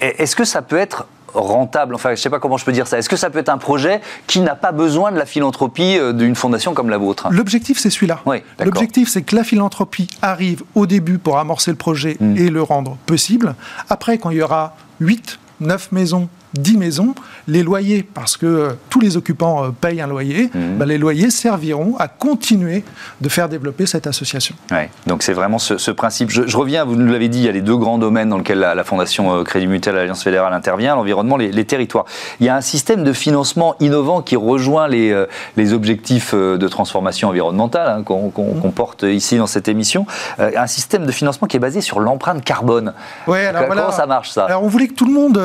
Est-ce 0.00 0.36
que 0.36 0.44
ça 0.44 0.62
peut 0.62 0.76
être 0.76 1.06
rentable 1.34 1.94
Enfin, 1.94 2.10
je 2.10 2.14
ne 2.14 2.16
sais 2.16 2.30
pas 2.30 2.38
comment 2.38 2.56
je 2.56 2.64
peux 2.64 2.72
dire 2.72 2.86
ça. 2.86 2.98
Est-ce 2.98 3.08
que 3.08 3.16
ça 3.16 3.30
peut 3.30 3.38
être 3.38 3.48
un 3.48 3.58
projet 3.58 4.00
qui 4.26 4.40
n'a 4.40 4.54
pas 4.54 4.72
besoin 4.72 5.12
de 5.12 5.18
la 5.18 5.26
philanthropie 5.26 5.98
euh, 5.98 6.12
d'une 6.12 6.34
fondation 6.34 6.74
comme 6.74 6.90
la 6.90 6.98
vôtre? 6.98 7.28
L'objectif, 7.30 7.78
c'est 7.78 7.90
celui-là. 7.90 8.20
L'objectif, 8.64 9.08
c'est 9.08 9.22
que 9.22 9.36
la 9.36 9.44
philanthropie 9.44 10.08
arrive 10.22 10.62
au 10.74 10.86
début 10.86 11.18
pour 11.18 11.38
amorcer 11.38 11.70
le 11.70 11.76
projet 11.76 12.16
hmm. 12.20 12.36
et 12.36 12.48
le 12.50 12.62
rendre 12.62 12.96
possible. 13.06 13.54
Après, 13.88 14.18
quand 14.18 14.30
il 14.30 14.38
y 14.38 14.42
aura 14.42 14.76
8, 15.00 15.38
9 15.60 15.92
maisons 15.92 16.28
10 16.54 16.78
maisons, 16.78 17.14
les 17.46 17.62
loyers, 17.62 18.02
parce 18.02 18.36
que 18.36 18.46
euh, 18.46 18.68
tous 18.88 19.00
les 19.00 19.16
occupants 19.16 19.64
euh, 19.64 19.68
payent 19.68 20.00
un 20.00 20.06
loyer, 20.06 20.50
mhm. 20.54 20.78
bah, 20.78 20.86
les 20.86 20.98
loyers 20.98 21.30
serviront 21.30 21.96
à 21.98 22.08
continuer 22.08 22.84
de 23.20 23.28
faire 23.28 23.48
développer 23.48 23.86
cette 23.86 24.06
association. 24.06 24.54
Ouais, 24.70 24.90
donc 25.06 25.22
c'est 25.22 25.32
vraiment 25.32 25.58
ce, 25.58 25.90
principe. 25.90 26.30
Je, 26.30 26.56
reviens, 26.56 26.84
vous 26.84 26.96
nous 26.96 27.10
l'avez 27.10 27.28
dit, 27.28 27.40
il 27.40 27.44
y 27.44 27.48
a 27.48 27.52
les 27.52 27.60
deux 27.60 27.76
grands 27.76 27.98
domaines 27.98 28.30
dans 28.30 28.38
lesquels 28.38 28.58
la, 28.58 28.84
Fondation 28.84 29.34
euh, 29.34 29.44
Crédit 29.44 29.66
Mutuel 29.66 29.96
Alliance 29.98 30.22
Fédérale 30.22 30.54
intervient, 30.54 30.94
l'environnement, 30.94 31.36
les, 31.36 31.64
territoires. 31.64 32.06
Il 32.40 32.46
y 32.46 32.48
a 32.48 32.56
un 32.56 32.62
système 32.62 33.04
de 33.04 33.12
financement 33.12 33.74
innovant 33.80 34.22
qui 34.22 34.36
rejoint 34.36 34.88
les, 34.88 35.24
les 35.56 35.72
objectifs 35.74 36.34
de 36.34 36.68
transformation 36.68 37.28
environnementale 37.28 37.88
hein, 37.90 38.02
qu'on 38.02 38.32
mhm. 38.64 38.72
porte 38.72 39.02
ici 39.02 39.36
dans 39.36 39.46
cette 39.46 39.68
émission. 39.68 40.06
un 40.38 40.66
système 40.66 41.04
de 41.04 41.12
financement 41.12 41.46
qui 41.46 41.58
est 41.58 41.60
basé 41.60 41.82
sur 41.82 42.00
l'empreinte 42.00 42.42
carbone. 42.42 42.94
Ouais, 43.26 43.46
alors 43.46 43.68
Comment 43.68 43.90
ça 43.90 44.06
marche 44.06 44.30
ça? 44.30 44.46
Alors 44.46 44.62
on 44.62 44.68
voulait 44.68 44.86
que 44.86 44.94
tout 44.94 45.04
le 45.04 45.12
monde 45.12 45.38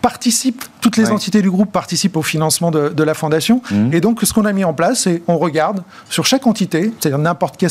participe 0.00 0.37
toutes 0.80 0.96
les 0.96 1.10
entités 1.10 1.42
du 1.42 1.50
groupe 1.50 1.72
participent 1.72 2.16
au 2.16 2.22
financement 2.22 2.70
de, 2.70 3.02
la 3.02 3.14
fondation. 3.14 3.62
Mmh. 3.70 3.94
Et 3.94 4.00
donc, 4.00 4.20
ce 4.22 4.32
qu'on 4.32 4.44
a 4.44 4.52
mis 4.52 4.64
en 4.64 4.74
place, 4.74 5.02
c'est 5.02 5.22
on 5.28 5.38
regarde 5.38 5.82
sur 6.08 6.26
chaque 6.26 6.46
entité, 6.46 6.92
c'est-à-dire 6.98 7.18
n'importe 7.18 7.62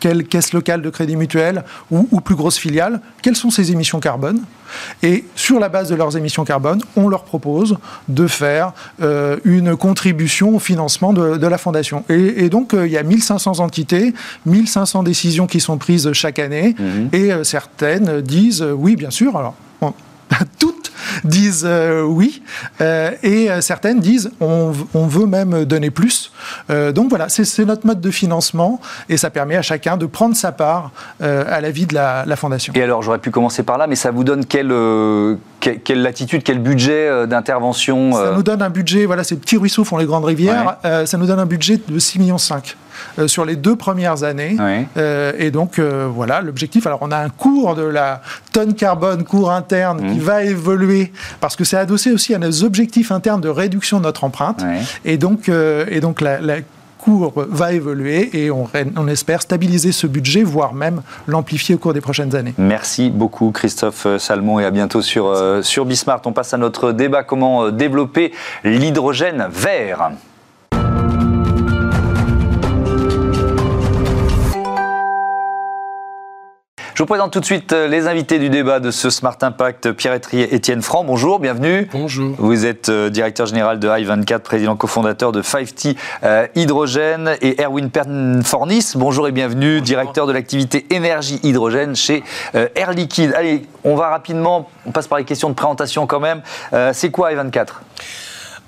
quelle, 0.00 0.24
caisse 0.24 0.52
locale 0.52 0.82
de 0.82 0.90
crédit 0.90 1.16
mutuel 1.16 1.64
ou, 1.90 2.20
plus 2.20 2.34
grosse 2.34 2.58
filiale, 2.58 3.00
quelles 3.22 3.36
sont 3.36 3.50
ses 3.50 3.72
émissions 3.72 4.00
carbone. 4.00 4.40
Et 5.02 5.24
sur 5.34 5.60
la 5.60 5.68
base 5.68 5.88
de 5.88 5.94
leurs 5.94 6.16
émissions 6.16 6.44
carbone, 6.44 6.80
on 6.96 7.08
leur 7.08 7.24
propose 7.24 7.76
de 8.08 8.26
faire 8.26 8.72
euh, 9.00 9.38
une 9.44 9.76
contribution 9.76 10.56
au 10.56 10.58
financement 10.58 11.12
de, 11.12 11.46
la 11.46 11.58
fondation. 11.58 12.04
Et, 12.08 12.48
donc, 12.48 12.74
euh, 12.74 12.86
il 12.86 12.92
y 12.92 12.98
a 12.98 13.02
1500 13.02 13.60
entités, 13.60 14.14
1500 14.46 15.02
décisions 15.02 15.46
qui 15.46 15.60
sont 15.60 15.78
prises 15.78 16.12
chaque 16.12 16.38
année. 16.38 16.74
Mmh. 16.78 17.14
Et 17.14 17.32
euh, 17.32 17.44
certaines 17.44 18.20
disent 18.20 18.62
oui, 18.62 18.96
bien 18.96 19.10
sûr. 19.10 19.36
Alors, 19.36 19.54
toutes 20.58 20.85
disent 21.24 21.68
oui, 22.06 22.42
et 22.80 23.48
certaines 23.60 24.00
disent 24.00 24.30
on, 24.40 24.72
veut 25.06 25.26
même 25.26 25.64
donner 25.64 25.90
plus. 25.90 26.32
donc 26.68 27.08
voilà, 27.08 27.28
c'est 27.28 27.64
notre 27.64 27.86
mode 27.86 28.00
de 28.00 28.10
financement, 28.10 28.80
et 29.08 29.16
ça 29.16 29.30
permet 29.30 29.56
à 29.56 29.62
chacun 29.62 29.96
de 29.96 30.06
prendre 30.06 30.36
sa 30.36 30.52
part 30.52 30.90
à 31.20 31.60
la 31.60 31.70
vie 31.70 31.86
de 31.86 31.94
la, 31.94 32.24
la 32.26 32.36
fondation. 32.36 32.72
Et 32.74 32.82
alors, 32.82 33.02
j'aurais 33.02 33.18
pu 33.18 33.30
commencer 33.30 33.62
par 33.62 33.78
là, 33.78 33.86
mais 33.86 33.96
ça 33.96 34.10
vous 34.10 34.24
donne 34.24 34.44
quelle, 34.44 34.74
quelle, 35.60 36.02
latitude, 36.02 36.42
quel 36.42 36.58
budget 36.58 37.26
d'intervention 37.26 38.12
Ça 38.12 38.32
nous 38.34 38.42
donne 38.42 38.62
un 38.62 38.70
budget, 38.70 39.06
voilà, 39.06 39.24
ces 39.24 39.36
petits 39.36 39.56
ruisseaux 39.56 39.84
font 39.84 39.96
les 39.96 40.06
grandes 40.06 40.24
rivières, 40.24 40.76
ça 40.82 41.18
nous 41.18 41.26
donne 41.26 41.40
un 41.40 41.46
budget 41.46 41.80
de 41.88 41.98
6,5 41.98 42.18
millions 42.18 42.38
euh, 43.18 43.28
sur 43.28 43.44
les 43.44 43.56
deux 43.56 43.76
premières 43.76 44.22
années. 44.22 44.56
Euh, 44.96 45.32
et 45.38 45.50
donc, 45.50 45.78
euh, 45.78 46.08
voilà, 46.12 46.40
l'objectif. 46.40 46.86
Alors, 46.86 47.00
on 47.02 47.10
a 47.10 47.18
un 47.18 47.28
cours 47.28 47.74
de 47.74 47.82
la 47.82 48.22
tonne 48.52 48.74
carbone, 48.74 49.24
cours 49.24 49.50
interne, 49.50 49.98
qui 49.98 50.18
mmh. 50.18 50.22
va 50.22 50.44
évoluer 50.44 51.12
parce 51.40 51.56
que 51.56 51.64
c'est 51.64 51.76
adossé 51.76 52.12
aussi 52.12 52.34
à 52.34 52.38
nos 52.38 52.64
objectifs 52.64 53.12
internes 53.12 53.40
de 53.40 53.48
réduction 53.48 53.98
de 53.98 54.04
notre 54.04 54.24
empreinte. 54.24 54.64
Et 55.04 55.18
donc, 55.18 55.48
et 55.48 56.00
donc 56.00 56.20
la, 56.20 56.38
cours 56.98 57.32
va 57.36 57.72
évoluer 57.72 58.30
et 58.36 58.50
on, 58.50 58.68
on, 58.96 59.06
espère 59.06 59.40
stabiliser 59.40 59.92
ce 59.92 60.08
budget, 60.08 60.42
voire 60.42 60.74
même 60.74 61.02
l'amplifier 61.28 61.76
au 61.76 61.78
cours 61.78 61.92
des 61.92 62.00
prochaines 62.00 62.34
années. 62.34 62.52
Merci 62.58 63.10
beaucoup 63.10 63.52
Christophe 63.52 64.08
Salmon 64.18 64.58
et 64.58 64.64
à 64.64 64.72
bientôt 64.72 65.02
sur, 65.02 65.32
sur 65.62 65.84
Bismart. 65.84 66.22
On 66.24 66.32
passe 66.32 66.52
à 66.52 66.58
notre 66.58 66.92
débat 66.92 67.22
comment 67.22 67.70
développer 67.70 68.32
l'hydrogène 68.64 69.46
vert. 69.50 70.10
Je 76.96 77.02
vous 77.02 77.06
présente 77.06 77.30
tout 77.30 77.40
de 77.40 77.44
suite 77.44 77.74
euh, 77.74 77.88
les 77.88 78.06
invités 78.06 78.38
du 78.38 78.48
débat 78.48 78.80
de 78.80 78.90
ce 78.90 79.10
Smart 79.10 79.36
Impact. 79.42 79.92
Pierre 79.92 80.14
Etrier, 80.14 80.54
Étienne 80.54 80.80
Franc, 80.80 81.04
bonjour, 81.04 81.38
bienvenue. 81.38 81.90
Bonjour. 81.92 82.34
Vous 82.38 82.64
êtes 82.64 82.88
euh, 82.88 83.10
directeur 83.10 83.44
général 83.44 83.78
de 83.78 83.86
i24, 83.86 84.38
président 84.38 84.76
cofondateur 84.76 85.30
de 85.30 85.42
5T 85.42 85.94
euh, 86.24 86.46
Hydrogène. 86.54 87.36
Et 87.42 87.60
Erwin 87.60 87.90
Pernfornis, 87.90 88.92
bonjour 88.94 89.28
et 89.28 89.32
bienvenue, 89.32 89.82
directeur 89.82 90.26
de 90.26 90.32
l'activité 90.32 90.86
énergie 90.88 91.38
hydrogène 91.42 91.94
chez 91.94 92.24
Air 92.54 92.92
Liquide. 92.92 93.34
Allez, 93.36 93.66
on 93.84 93.94
va 93.94 94.08
rapidement, 94.08 94.70
on 94.86 94.90
passe 94.90 95.06
par 95.06 95.18
les 95.18 95.24
questions 95.24 95.50
de 95.50 95.54
présentation 95.54 96.06
quand 96.06 96.20
même. 96.20 96.40
C'est 96.94 97.10
quoi 97.10 97.30
i24 97.30 97.66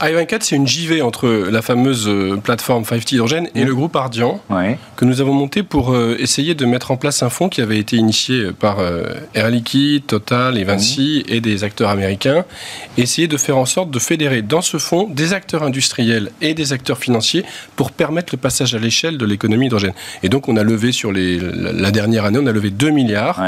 i24, 0.00 0.42
c'est 0.42 0.54
une 0.54 0.66
JV 0.66 1.02
entre 1.02 1.28
la 1.50 1.60
fameuse 1.60 2.06
euh, 2.08 2.36
plateforme 2.36 2.84
5T 2.84 3.14
Hydrogène 3.14 3.48
et 3.56 3.64
le 3.64 3.74
groupe 3.74 3.96
Ardian, 3.96 4.40
que 4.96 5.04
nous 5.04 5.20
avons 5.20 5.32
monté 5.32 5.64
pour 5.64 5.92
euh, 5.92 6.16
essayer 6.20 6.54
de 6.54 6.64
mettre 6.66 6.92
en 6.92 6.96
place 6.96 7.22
un 7.24 7.30
fonds 7.30 7.48
qui 7.48 7.60
avait 7.60 7.78
été 7.78 7.96
initié 7.96 8.52
par 8.52 8.78
euh, 8.78 9.06
Air 9.34 9.50
Liquide, 9.50 10.06
Total 10.06 10.56
et 10.56 10.62
Vinci 10.62 11.24
et 11.28 11.40
des 11.40 11.64
acteurs 11.64 11.90
américains, 11.90 12.44
essayer 12.96 13.26
de 13.26 13.36
faire 13.36 13.56
en 13.58 13.66
sorte 13.66 13.90
de 13.90 13.98
fédérer 13.98 14.42
dans 14.42 14.60
ce 14.60 14.78
fonds 14.78 15.08
des 15.08 15.32
acteurs 15.32 15.64
industriels 15.64 16.30
et 16.40 16.54
des 16.54 16.72
acteurs 16.72 16.98
financiers 16.98 17.44
pour 17.74 17.90
permettre 17.90 18.32
le 18.32 18.38
passage 18.38 18.76
à 18.76 18.78
l'échelle 18.78 19.18
de 19.18 19.26
l'économie 19.26 19.66
hydrogène. 19.66 19.94
Et 20.22 20.28
donc, 20.28 20.48
on 20.48 20.56
a 20.56 20.62
levé 20.62 20.92
sur 20.92 21.10
les, 21.10 21.40
la 21.40 21.90
dernière 21.90 22.24
année, 22.24 22.38
on 22.40 22.46
a 22.46 22.52
levé 22.52 22.70
2 22.70 22.90
milliards. 22.90 23.42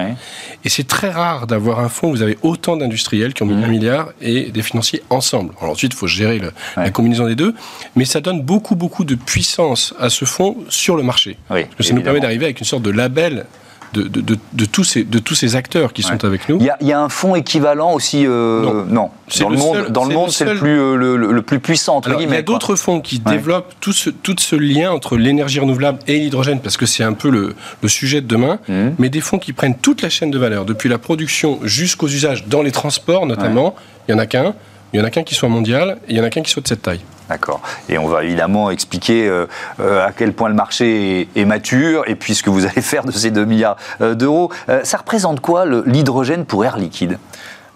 Et 0.65 0.69
c'est 0.69 0.87
très 0.87 1.11
rare 1.11 1.47
d'avoir 1.47 1.79
un 1.79 1.89
fonds 1.89 2.09
où 2.09 2.11
vous 2.11 2.23
avez 2.23 2.39
autant 2.43 2.77
d'industriels 2.77 3.35
qui 3.35 3.43
ont 3.45 3.47
mis 3.47 3.55
1 3.55 3.67
mmh. 3.67 3.71
milliard 3.71 4.09
et 4.21 4.51
des 4.51 4.63
financiers 4.63 5.03
ensemble. 5.11 5.55
Alors 5.61 5.73
ensuite, 5.73 5.93
il 5.93 5.97
faut 5.97 6.07
gérer 6.07 6.40
la 6.77 6.91
combinaison 6.91 7.27
des 7.27 7.37
deux, 7.37 7.55
mais 7.97 8.05
ça 8.05 8.21
donne 8.21 8.43
beaucoup, 8.43 8.77
beaucoup 8.77 9.05
de 9.05 9.15
puissance 9.15 9.95
à 9.99 10.11
ce 10.11 10.25
fonds 10.25 10.57
sur 10.69 10.97
le 10.97 11.03
marché. 11.03 11.37
Parce 11.49 11.65
que 11.77 11.83
ça 11.83 11.95
nous 11.95 12.03
permet 12.03 12.21
d'arriver 12.21 12.45
avec 12.45 12.61
une 12.61 12.67
sorte 12.67 12.83
de 12.83 12.91
label 12.91 13.47
de, 13.93 14.03
de, 14.03 14.39
de, 14.53 14.65
tous, 14.65 14.85
ces, 14.85 15.05
de 15.05 15.19
tous 15.19 15.35
ces 15.35 15.57
acteurs 15.57 15.93
qui 15.93 16.03
sont 16.03 16.25
avec 16.25 16.49
nous. 16.49 16.59
Il 16.61 16.87
y, 16.87 16.93
a, 16.93 17.01
un 17.01 17.09
fonds 17.09 17.35
équivalent 17.35 17.93
aussi 17.93 18.25
euh, 18.27 18.85
Non. 18.89 19.11
Dans 19.39 19.49
le, 19.49 19.57
monde, 19.57 19.89
dans 19.91 20.05
le 20.05 20.15
monde, 20.15 20.31
c'est 20.31 20.45
le, 20.45 20.57
plus, 20.57 20.81
euh, 20.81 21.17
le, 21.17 21.43
plus 21.43 21.61
puissant, 21.61 21.97
entre. 21.97 22.17
Il 22.21 22.31
y 22.31 22.35
a 22.35 22.43
d'autres 22.43 22.77
fonds 22.77 23.01
qui 23.01 23.19
développent 23.19 23.75
tout 23.81 23.93
ce, 23.93 24.11
tout 24.11 24.37
ce 24.39 24.57
lien 24.57 24.91
entre 24.91 25.17
l'énergie 25.17 25.61
renouvelable 25.61 25.99
et 26.07 26.19
l'hydrogène, 26.19 26.61
parce 26.61 26.77
que 26.77 26.87
c'est 26.87 27.05
un 27.05 27.13
peu 27.13 27.31
le, 27.31 27.55
sujet 27.89 28.21
de 28.21 28.27
demain, 28.27 28.59
mmh. 28.69 28.91
mais 28.99 29.09
des 29.09 29.21
fonds 29.21 29.39
qui 29.39 29.53
prennent 29.53 29.77
toute 29.77 30.03
la 30.03 30.09
chaîne 30.09 30.31
de 30.31 30.39
valeur, 30.39 30.65
depuis 30.65 30.89
la 30.89 30.99
production 30.99 31.59
jusqu'aux 31.65 32.09
usages 32.09 32.47
dans 32.47 32.63
les 32.63 32.73
transports 32.73 33.27
notamment. 33.27 33.75
Il 34.09 34.15
n'y 34.15 34.21
en 34.21 34.23
a 34.23 34.27
qu'un. 34.27 34.55
Il 34.93 34.99
n'y 34.99 35.05
en 35.05 35.07
a 35.07 35.11
qu'un 35.11 35.23
qui 35.23 35.35
soit 35.35 35.49
mondial 35.49 35.99
et 36.09 36.13
il 36.13 36.17
y 36.17 36.21
en 36.21 36.25
a 36.25 36.31
qu'un 36.31 36.43
qui 36.43 36.51
soit 36.51 36.63
de 36.63 36.69
cette 36.69 36.83
taille. 36.83 37.01
D'accord. 37.29 37.63
Et 37.89 37.97
on 37.97 38.09
va 38.09 38.25
évidemment 38.25 38.71
expliquer 38.71 39.29
euh, 39.29 39.47
euh, 39.79 40.05
à 40.05 40.11
quel 40.11 40.33
point 40.33 40.49
le 40.49 40.55
marché 40.57 41.29
est, 41.37 41.45
mature 41.45 42.03
et 42.09 42.17
puis 42.17 42.35
ce 42.35 42.43
que 42.43 42.51
vous 42.51 42.67
allez 42.67 42.83
faire 42.83 43.05
de 43.05 43.13
ces 43.13 43.31
2 43.31 43.45
milliards 43.45 43.77
euh, 44.01 44.15
d'euros. 44.15 44.51
ça 44.83 44.99
représente 44.99 45.41
quoi 45.41 45.65
l'hydrogène 45.87 46.45
pour 46.45 46.65
Air 46.65 46.77
Liquide? 46.77 47.19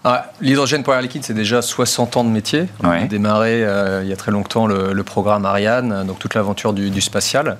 Ah, 0.03 0.27
L'hydrogène 0.39 0.83
pour 0.83 0.93
Air 0.93 1.01
Liquide, 1.01 1.23
c'est 1.23 1.33
déjà 1.33 1.61
60 1.61 2.17
ans 2.17 2.23
de 2.23 2.29
métier. 2.29 2.67
On 2.83 2.89
a 2.89 2.99
démarré 3.05 3.61
il 4.03 4.07
y 4.07 4.13
a 4.13 4.15
très 4.15 4.31
longtemps 4.31 4.67
le, 4.67 5.03
programme 5.03 5.45
Ariane, 5.45 6.05
donc 6.05 6.19
toute 6.19 6.35
l'aventure 6.35 6.73
du, 6.73 6.91
du, 6.91 7.01
spatial. 7.01 7.57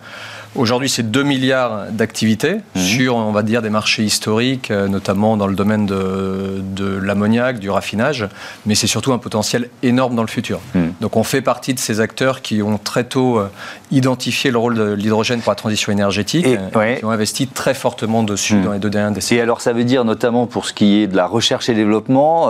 Aujourd'hui, 0.55 0.87
c'est 0.87 1.11
2 1.11 1.23
milliards 1.23 1.91
d'activités 1.91 2.55
mhm. 2.75 2.81
sur, 2.81 3.15
on 3.17 3.31
va 3.31 3.43
dire, 3.43 3.61
des 3.61 3.69
marchés 3.69 4.03
historiques, 4.03 4.71
euh, 4.71 4.87
notamment 4.87 5.35
dans 5.35 5.47
le 5.47 5.55
domaine 5.55 5.85
de, 5.85 6.61
de 6.61 6.85
l'ammoniac, 6.85 7.59
du 7.59 7.69
raffinage, 7.69 8.27
mais 8.65 8.73
c'est 8.73 8.87
surtout 8.87 9.11
un 9.11 9.17
potentiel 9.17 9.69
énorme 9.83 10.15
dans 10.15 10.21
le 10.21 10.29
futur. 10.29 10.61
Mhm. 10.73 10.93
Donc 11.01 11.17
on 11.17 11.23
fait 11.23 11.41
partie 11.41 11.73
de 11.73 11.79
ces 11.79 11.99
acteurs 11.99 12.41
qui 12.41 12.61
ont 12.61 12.77
très 12.77 13.03
tôt 13.03 13.37
euh, 13.37 13.49
identifié 13.91 14.49
le 14.49 14.57
rôle 14.57 14.75
de 14.75 14.93
l'hydrogène 14.93 15.41
pour 15.41 15.51
la 15.51 15.55
transition 15.55 15.91
énergétique, 15.91 16.47
et, 16.47 16.57
euh, 16.57 16.95
qui 16.95 17.05
ont 17.05 17.11
investi 17.11 17.47
très 17.47 17.73
fortement 17.73 18.23
dessus 18.23 18.55
mhm. 18.55 18.63
dans 18.63 18.71
les 18.71 18.79
deux 18.79 18.89
dernières 18.89 19.11
décennies. 19.11 19.39
Et 19.39 19.43
alors 19.43 19.59
ça 19.59 19.73
veut 19.73 19.83
dire 19.83 20.05
notamment 20.05 20.47
pour 20.47 20.65
ce 20.65 20.73
qui 20.73 21.01
est 21.01 21.07
de 21.07 21.17
la 21.17 21.27
recherche 21.27 21.67
et 21.67 21.73
développement, 21.73 22.49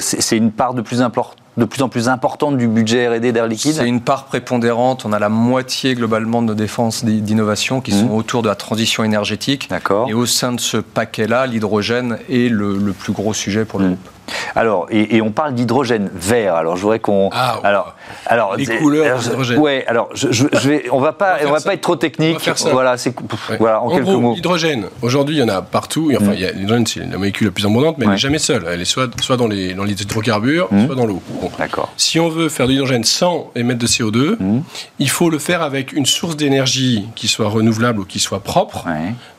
c'est 0.00 0.36
une 0.36 0.52
part 0.52 0.74
de 0.74 0.80
plus 0.80 1.02
importante 1.02 1.41
de 1.56 1.64
plus 1.64 1.82
en 1.82 1.88
plus 1.88 2.08
importante 2.08 2.56
du 2.56 2.66
budget 2.66 3.08
R&D 3.08 3.32
d'Air 3.32 3.46
Liquide 3.46 3.74
C'est 3.74 3.86
une 3.86 4.00
part 4.00 4.24
prépondérante. 4.24 5.04
On 5.04 5.12
a 5.12 5.18
la 5.18 5.28
moitié 5.28 5.94
globalement 5.94 6.40
de 6.40 6.48
nos 6.48 6.54
défenses 6.54 7.04
d'innovation 7.04 7.80
qui 7.80 7.92
sont 7.92 8.06
mmh. 8.06 8.14
autour 8.14 8.42
de 8.42 8.48
la 8.48 8.54
transition 8.54 9.04
énergétique. 9.04 9.68
D'accord. 9.68 10.08
Et 10.08 10.14
au 10.14 10.24
sein 10.24 10.52
de 10.52 10.60
ce 10.60 10.78
paquet-là, 10.78 11.46
l'hydrogène 11.46 12.18
est 12.30 12.48
le, 12.50 12.78
le, 12.78 12.92
plus 12.92 13.12
gros 13.12 13.34
sujet 13.34 13.64
pour 13.64 13.80
le 13.80 13.86
mmh. 13.86 13.88
groupe. 13.88 14.08
Alors, 14.54 14.86
et, 14.90 15.20
on 15.22 15.30
parle 15.30 15.54
d'hydrogène 15.54 16.10
vert. 16.14 16.54
Alors, 16.54 16.76
je 16.76 16.82
voudrais 16.82 17.00
qu'on. 17.00 17.30
Ah, 17.32 17.60
alors, 17.62 17.94
alors, 18.26 18.56
les 18.56 18.66
couleurs 18.66 19.18
d'hydrogène. 19.18 19.58
Ouais. 19.58 19.84
Alors, 19.86 20.08
je, 20.14 20.28
je, 20.30 20.68
vais. 20.68 20.84
On 20.90 21.00
va 21.00 21.12
pas. 21.12 21.38
On 21.46 21.52
va, 21.52 21.60
pas 21.60 21.74
être 21.74 21.80
trop 21.80 21.96
technique. 21.96 22.38
Voilà. 22.72 22.96
C'est. 22.96 23.14
Voilà. 23.58 23.80
En, 23.80 23.90
quelques 23.90 24.08
mots. 24.08 24.34
L'hydrogène. 24.34 24.86
Aujourd'hui, 25.02 25.36
il 25.36 25.40
y 25.40 25.42
en 25.42 25.48
a 25.48 25.62
partout. 25.62 26.12
Enfin, 26.14 26.32
mm. 26.32 26.56
l'hydrogène, 26.56 26.86
c'est 26.86 27.00
la 27.00 27.18
molécule 27.18 27.48
la 27.48 27.52
plus 27.52 27.66
abondante, 27.66 27.98
mais 27.98 28.04
elle 28.04 28.12
n'est 28.12 28.18
jamais 28.18 28.38
seule. 28.38 28.64
Elle 28.68 28.80
est 28.80 28.86
soit, 28.86 29.10
soit 29.20 29.36
dans 29.36 29.48
les 29.48 29.74
dans 29.74 29.84
les 29.84 30.00
hydrocarbures, 30.02 30.68
mm. 30.70 30.86
soit 30.86 30.94
dans 30.94 31.06
l'eau. 31.06 31.22
D'accord. 31.58 31.92
Si 31.96 32.20
on 32.20 32.28
veut 32.28 32.48
faire 32.48 32.66
de 32.66 32.72
l'hydrogène 32.72 33.04
sans 33.04 33.50
émettre 33.54 33.80
de 33.80 33.86
CO2, 33.86 34.36
mm. 34.38 34.62
il 34.98 35.10
faut 35.10 35.30
le 35.30 35.38
faire 35.38 35.62
avec 35.62 35.92
une 35.92 36.06
source 36.06 36.36
d'énergie 36.36 37.08
qui 37.14 37.28
soit 37.28 37.48
renouvelable 37.48 38.00
ou 38.00 38.04
qui 38.04 38.18
soit 38.18 38.40
propre. 38.40 38.86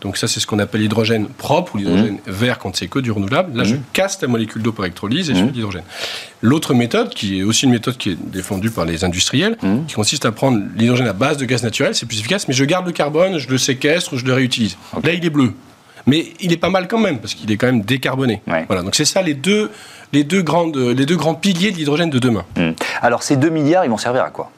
Donc 0.02 0.18
ça, 0.18 0.28
c'est 0.28 0.40
ce 0.40 0.48
qu'on 0.48 0.60
appelle 0.60 0.82
l'hydrogène 0.82 1.28
propre 1.28 1.76
ou 1.76 1.78
l'hydrogène 1.78 2.18
vert 2.28 2.60
quand 2.60 2.76
c'est 2.76 2.88
que 2.88 3.00
du 3.00 3.12
renouvelable. 3.12 3.58
Là, 3.58 3.64
je 3.64 3.76
casse 3.94 4.22
la 4.22 4.28
molécule 4.28 4.62
d'eau 4.62 4.72
électrolyse 4.86 5.30
et 5.30 5.36
je 5.36 5.40
fais 5.40 5.52
de 5.52 5.56
l'hydrogène. 5.56 5.84
L'autre 6.42 6.74
méthode, 6.74 7.14
qui 7.14 7.40
est 7.40 7.44
aussi 7.44 7.66
une 7.66 7.72
méthode 7.72 7.98
qui 7.98 8.12
est 8.12 8.18
défendue 8.20 8.70
par 8.70 8.86
les 8.86 9.04
industriels, 9.04 9.58
mmh. 9.62 9.86
qui 9.88 9.96
consiste 9.96 10.26
à 10.26 10.32
prendre 10.32 10.60
l'hydrogène 10.76 11.08
à 11.08 11.14
base 11.14 11.38
de 11.38 11.46
gaz 11.46 11.64
naturel, 11.64 11.96
c'est 11.96 12.06
plus 12.06 12.20
efficace, 12.20 12.48
mais 12.48 12.54
je 12.54 12.66
garde 12.66 12.86
le 12.86 12.92
carbone, 12.92 13.38
je 13.38 13.50
le 13.50 13.58
séquestre, 13.58 14.18
je 14.18 14.26
le 14.26 14.34
réutilise. 14.34 14.78
Là, 15.04 15.14
il 15.14 15.26
est 15.26 15.30
bleu. 15.30 15.54
Mais 16.06 16.34
il 16.42 16.52
est 16.52 16.58
pas 16.58 16.70
mal 16.70 16.88
quand 16.88 17.00
même, 17.00 17.20
parce 17.20 17.34
qu'il 17.34 17.50
est 17.52 17.58
quand 17.58 17.68
même 17.68 17.82
décarboné. 17.82 18.42
Voilà, 18.68 18.82
donc 18.82 18.96
c'est 18.96 19.06
ça 19.06 19.22
les 19.22 19.34
deux, 19.34 19.72
les, 20.12 20.24
deux 20.24 20.42
grandes, 20.42 20.76
les 20.76 21.06
deux 21.06 21.16
grands 21.16 21.36
piliers 21.36 21.72
de 21.72 21.78
l'hydrogène 21.78 22.10
de 22.10 22.20
demain. 22.20 22.44
Mmh. 22.58 22.72
Alors 23.02 23.24
ces 23.24 23.38
2 23.38 23.50
milliards, 23.50 23.86
ils 23.86 23.90
vont 23.90 23.98
servir 23.98 24.24
à 24.24 24.30
quoi? 24.30 24.52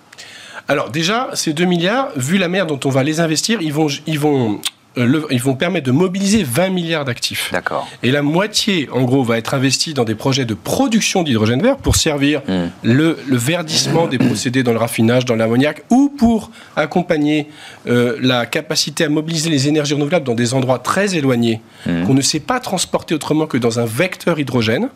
Alors 0.67 0.89
déjà, 0.89 1.29
ces 1.33 1.53
2 1.53 1.65
milliards, 1.65 2.09
vu 2.15 2.37
la 2.37 2.47
manière 2.47 2.65
dont 2.65 2.79
on 2.85 2.89
va 2.89 3.03
les 3.03 3.19
investir, 3.19 3.61
ils 3.61 3.73
vont, 3.73 3.87
ils 4.07 4.19
vont 4.19 4.59
euh, 4.97 5.21
ils 5.29 5.41
vont 5.41 5.55
permettre 5.55 5.85
de 5.85 5.91
mobiliser 5.91 6.43
20 6.43 6.69
milliards 6.69 7.05
d'actifs. 7.05 7.49
D'accord. 7.51 7.87
Et 8.03 8.11
la 8.11 8.21
moitié, 8.21 8.89
en 8.91 9.03
gros, 9.03 9.23
va 9.23 9.37
être 9.37 9.53
investie 9.53 9.93
dans 9.93 10.03
des 10.03 10.15
projets 10.15 10.45
de 10.45 10.53
production 10.53 11.23
d'hydrogène 11.23 11.61
vert 11.61 11.77
pour 11.77 11.95
servir 11.95 12.41
hmm. 12.47 12.67
le, 12.83 13.17
verdissement 13.29 14.07
des 14.07 14.17
procédés 14.17 14.63
dans 14.63 14.71
le 14.71 14.77
raffinage, 14.77 15.25
dans 15.25 15.35
l'ammoniac, 15.35 15.83
ou 15.89 16.09
pour 16.17 16.51
accompagner 16.75 17.49
euh, 17.87 18.17
la 18.21 18.45
capacité 18.45 19.03
à 19.03 19.09
mobiliser 19.09 19.49
les 19.49 19.67
énergies 19.67 19.93
renouvelables 19.93 20.25
dans 20.25 20.35
des 20.35 20.53
endroits 20.53 20.79
très 20.79 21.15
éloignés 21.15 21.61
hmm. 21.85 22.03
qu'on 22.03 22.13
ne 22.13 22.21
sait 22.21 22.39
pas 22.39 22.59
transporter 22.59 23.13
autrement 23.13 23.47
que 23.47 23.57
dans 23.57 23.79
un 23.79 23.85
vecteur 23.85 24.39
hydrogène 24.39 24.89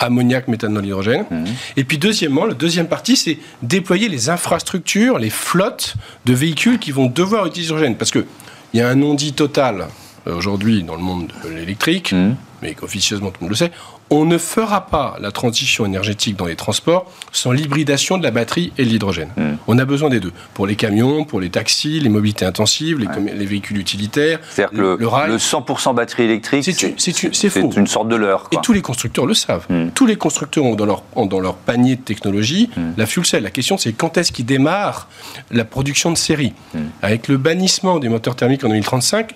ammoniac, 0.00 0.46
méthanol, 0.46 0.86
hydrogène. 0.86 1.24
Hmm. 1.28 1.44
Et 1.76 1.82
puis 1.82 1.98
deuxièmement, 1.98 2.44
la 2.44 2.54
deuxième 2.54 2.86
partie, 2.86 3.16
c'est 3.16 3.38
déployer 3.62 4.08
les 4.08 4.30
infrastructures, 4.30 5.18
les 5.18 5.30
flottes 5.30 5.94
de 6.24 6.34
véhicules 6.34 6.78
qui 6.78 6.92
vont 6.92 7.06
devoir 7.06 7.46
utiliser 7.46 7.72
l'hydrogène. 7.72 7.96
Parce 7.96 8.12
que 8.12 8.24
il 8.72 8.80
y 8.80 8.82
a 8.82 8.88
un 8.88 8.96
non-dit 8.96 9.32
total 9.32 9.88
euh, 10.26 10.34
aujourd'hui 10.34 10.82
dans 10.82 10.96
le 10.96 11.02
monde 11.02 11.32
de 11.44 11.48
l'électrique, 11.48 12.12
mmh. 12.12 12.36
mais 12.62 12.74
qu'officieusement 12.74 13.30
tout 13.30 13.38
le 13.40 13.44
monde 13.44 13.50
le 13.50 13.56
sait. 13.56 13.72
On 14.10 14.24
ne 14.24 14.38
fera 14.38 14.86
pas 14.86 15.16
la 15.20 15.30
transition 15.32 15.84
énergétique 15.84 16.36
dans 16.36 16.46
les 16.46 16.56
transports 16.56 17.10
sans 17.32 17.52
l'hybridation 17.52 18.18
de 18.18 18.22
la 18.22 18.30
batterie 18.30 18.72
et 18.78 18.84
l'hydrogène. 18.84 19.30
Hmm. 19.36 19.56
On 19.66 19.78
a 19.78 19.84
besoin 19.84 20.08
des 20.08 20.20
deux. 20.20 20.32
Pour 20.54 20.66
les 20.66 20.76
camions, 20.76 21.24
pour 21.24 21.40
les 21.40 21.50
taxis, 21.50 22.00
les 22.00 22.08
mobilités 22.08 22.44
intensives, 22.44 22.98
les, 22.98 23.46
véhicules 23.46 23.78
utilitaires. 23.78 24.40
C'est-à-dire 24.50 24.78
que 24.78 24.96
le, 24.98 25.36
100% 25.36 25.94
batterie 25.94 26.24
électrique, 26.24 26.64
c'est 26.96 27.50
faux. 27.50 27.70
une 27.72 27.86
sorte 27.86 28.08
de 28.08 28.16
leurre. 28.16 28.48
Et 28.52 28.56
tous 28.62 28.72
les 28.72 28.82
constructeurs 28.82 29.26
le 29.26 29.34
savent. 29.34 29.66
Hmm. 29.68 29.90
Tous 29.94 30.06
les 30.06 30.16
constructeurs 30.16 30.64
ont 30.64 30.74
dans 30.74 30.86
leur, 30.86 31.02
dans 31.16 31.40
leur 31.40 31.54
panier 31.54 31.96
de 31.96 32.02
technologie 32.02 32.70
hmm. 32.76 32.92
la 32.96 33.06
fuel 33.06 33.26
cell. 33.26 33.42
La 33.42 33.50
question, 33.50 33.78
c'est 33.78 33.92
quand 33.92 34.16
est-ce 34.16 34.32
qu'ils 34.32 34.46
démarrent 34.46 35.08
la 35.50 35.64
production 35.64 36.10
de 36.10 36.16
série? 36.16 36.52
Avec 37.02 37.28
le 37.28 37.36
bannissement 37.36 37.98
des 37.98 38.08
moteurs 38.08 38.36
thermiques 38.36 38.64
en 38.64 38.68
2035, 38.68 39.34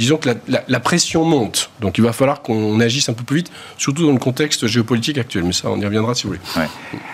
disons 0.00 0.16
que 0.16 0.30
la, 0.48 0.80
pression 0.80 1.24
monte. 1.24 1.70
Donc 1.80 1.98
il 1.98 2.00
va 2.02 2.14
falloir 2.14 2.40
qu'on 2.40 2.80
agisse 2.80 3.10
un 3.10 3.12
peu 3.12 3.22
plus 3.22 3.38
vite, 3.38 3.52
surtout 3.76 4.06
dans 4.06 4.12
le 4.12 4.18
contexte 4.18 4.66
géopolitique 4.66 5.18
actuel. 5.18 5.44
Mais 5.44 5.52
ça, 5.52 5.68
on 5.70 5.78
y 5.78 5.84
reviendra 5.84 6.14
si 6.14 6.22
vous 6.22 6.30
voulez. 6.30 6.68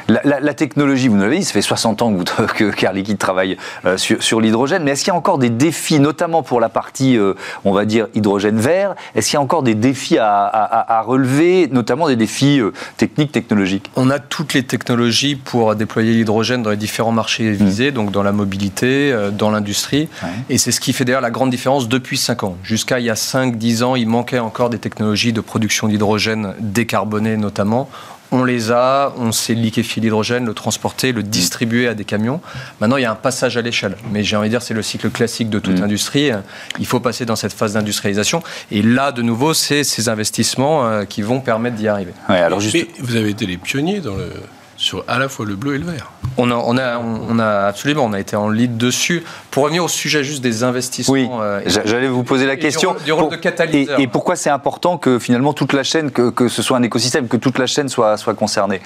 La, 0.08 0.54
technologie, 0.54 1.08
vous 1.08 1.16
l'avez 1.16 1.38
dit, 1.38 1.44
ça 1.44 1.52
fait 1.52 1.62
60 1.62 2.02
ans 2.02 2.16
que, 2.16 2.70
que 2.70 2.94
Liquide 2.94 3.18
travaille 3.18 3.56
euh, 3.84 3.96
sur, 3.96 4.40
l'hydrogène. 4.40 4.84
Mais 4.84 4.92
est-ce 4.92 5.02
qu'il 5.02 5.12
y 5.12 5.14
a 5.14 5.18
encore 5.18 5.38
des 5.38 5.50
défis, 5.50 5.98
notamment 5.98 6.44
pour 6.44 6.60
la 6.60 6.68
partie, 6.68 7.18
euh, 7.18 7.34
on 7.64 7.72
va 7.72 7.84
dire, 7.84 8.06
hydrogène 8.14 8.58
vert 8.58 8.94
Est-ce 9.16 9.30
qu'il 9.30 9.34
y 9.34 9.38
a 9.38 9.42
encore 9.42 9.64
des 9.64 9.74
défis 9.74 10.18
à, 10.18 11.02
relever, 11.04 11.68
notamment 11.72 12.06
des 12.06 12.16
défis 12.16 12.60
euh, 12.60 12.72
techniques, 12.96 13.32
technologiques? 13.32 13.90
On 13.96 14.10
a 14.10 14.20
toutes 14.20 14.54
les 14.54 14.62
technologies 14.62 15.34
pour 15.34 15.74
déployer 15.74 16.12
l'hydrogène 16.12 16.62
dans 16.62 16.70
les 16.70 16.76
différents 16.76 17.12
marchés 17.12 17.50
visés, 17.50 17.90
mmh. 17.90 17.94
donc 17.94 18.12
dans 18.12 18.22
la 18.22 18.32
mobilité, 18.32 19.12
dans 19.32 19.50
l'industrie. 19.50 20.08
Et 20.48 20.56
c'est 20.56 20.70
ce 20.70 20.80
qui 20.80 20.92
fait 20.92 21.04
d'ailleurs 21.04 21.20
la 21.20 21.32
grande 21.32 21.50
différence 21.50 21.88
depuis 21.88 22.16
5 22.16 22.44
ans. 22.44 22.56
Jusqu'à 22.76 22.98
il 22.98 23.06
y 23.06 23.10
a 23.10 23.14
5-10 23.14 23.84
ans, 23.84 23.96
il 23.96 24.06
manquait 24.06 24.38
encore 24.38 24.68
des 24.68 24.78
technologies 24.78 25.32
de 25.32 25.40
production 25.40 25.88
d'hydrogène 25.88 26.52
décarboné 26.60 27.38
notamment. 27.38 27.88
On 28.32 28.44
les 28.44 28.70
a, 28.70 29.14
on 29.16 29.32
sait 29.32 29.54
liquéfier 29.54 30.02
l'hydrogène, 30.02 30.44
le 30.44 30.52
transporter, 30.52 31.12
le 31.12 31.22
distribuer 31.22 31.88
à 31.88 31.94
des 31.94 32.04
camions. 32.04 32.42
Maintenant, 32.82 32.98
il 32.98 33.04
y 33.04 33.06
a 33.06 33.10
un 33.10 33.14
passage 33.14 33.56
à 33.56 33.62
l'échelle. 33.62 33.96
Mais 34.12 34.24
j'ai 34.24 34.36
envie 34.36 34.48
de 34.48 34.52
dire, 34.52 34.60
c'est 34.60 34.74
le 34.74 34.82
cycle 34.82 35.08
classique 35.08 35.48
de 35.48 35.58
toute 35.58 35.80
mm. 35.80 35.84
industrie. 35.84 36.30
Il 36.78 36.86
faut 36.86 37.00
passer 37.00 37.24
dans 37.24 37.34
cette 37.34 37.54
phase 37.54 37.72
d'industrialisation. 37.72 38.42
Et 38.70 38.82
là, 38.82 39.10
de 39.10 39.22
nouveau, 39.22 39.54
c'est 39.54 39.82
ces 39.82 40.10
investissements 40.10 40.86
euh, 40.86 41.04
qui 41.06 41.22
vont 41.22 41.40
permettre 41.40 41.76
d'y 41.76 41.88
arriver. 41.88 42.12
alors 42.28 42.60
juste... 42.60 42.76
vous 43.00 43.16
avez 43.16 43.30
été 43.30 43.46
les 43.46 43.56
pionniers 43.56 44.00
dans 44.00 44.16
le, 44.16 44.30
sur 44.76 45.04
à 45.08 45.18
la 45.18 45.28
fois 45.28 45.46
le 45.46 45.56
bleu 45.56 45.74
et 45.74 45.78
le 45.78 45.86
vert. 45.86 46.10
On 46.38 46.50
a, 46.50 46.54
on 46.54 46.76
a, 46.76 46.98
on 46.98 47.38
a 47.38 47.66
absolument, 47.66 48.04
on 48.04 48.12
a 48.12 48.20
été 48.20 48.36
en 48.36 48.50
lead 48.50 48.76
dessus. 48.76 49.24
Pour 49.50 49.64
revenir 49.64 49.84
au 49.84 49.88
sujet 49.88 50.22
juste 50.22 50.42
des 50.42 50.64
investissements. 50.64 51.14
Oui, 51.14 51.28
euh, 51.32 51.60
j'allais 51.66 52.08
vous 52.08 52.24
poser 52.24 52.46
la 52.46 52.56
question. 52.56 52.94
Du 53.04 53.12
rôle, 53.12 53.30
de 53.30 53.36
catalyseur. 53.36 53.98
Et, 53.98 54.06
pourquoi 54.06 54.36
c'est 54.36 54.50
important 54.50 54.98
que 54.98 55.18
finalement 55.18 55.54
toute 55.54 55.72
la 55.72 55.82
chaîne, 55.82 56.10
que, 56.10 56.28
que, 56.30 56.48
ce 56.48 56.62
soit 56.62 56.76
un 56.76 56.82
écosystème, 56.82 57.26
que 57.28 57.38
toute 57.38 57.58
la 57.58 57.66
chaîne 57.66 57.88
soit, 57.88 58.18
soit 58.18 58.34
concernée? 58.34 58.82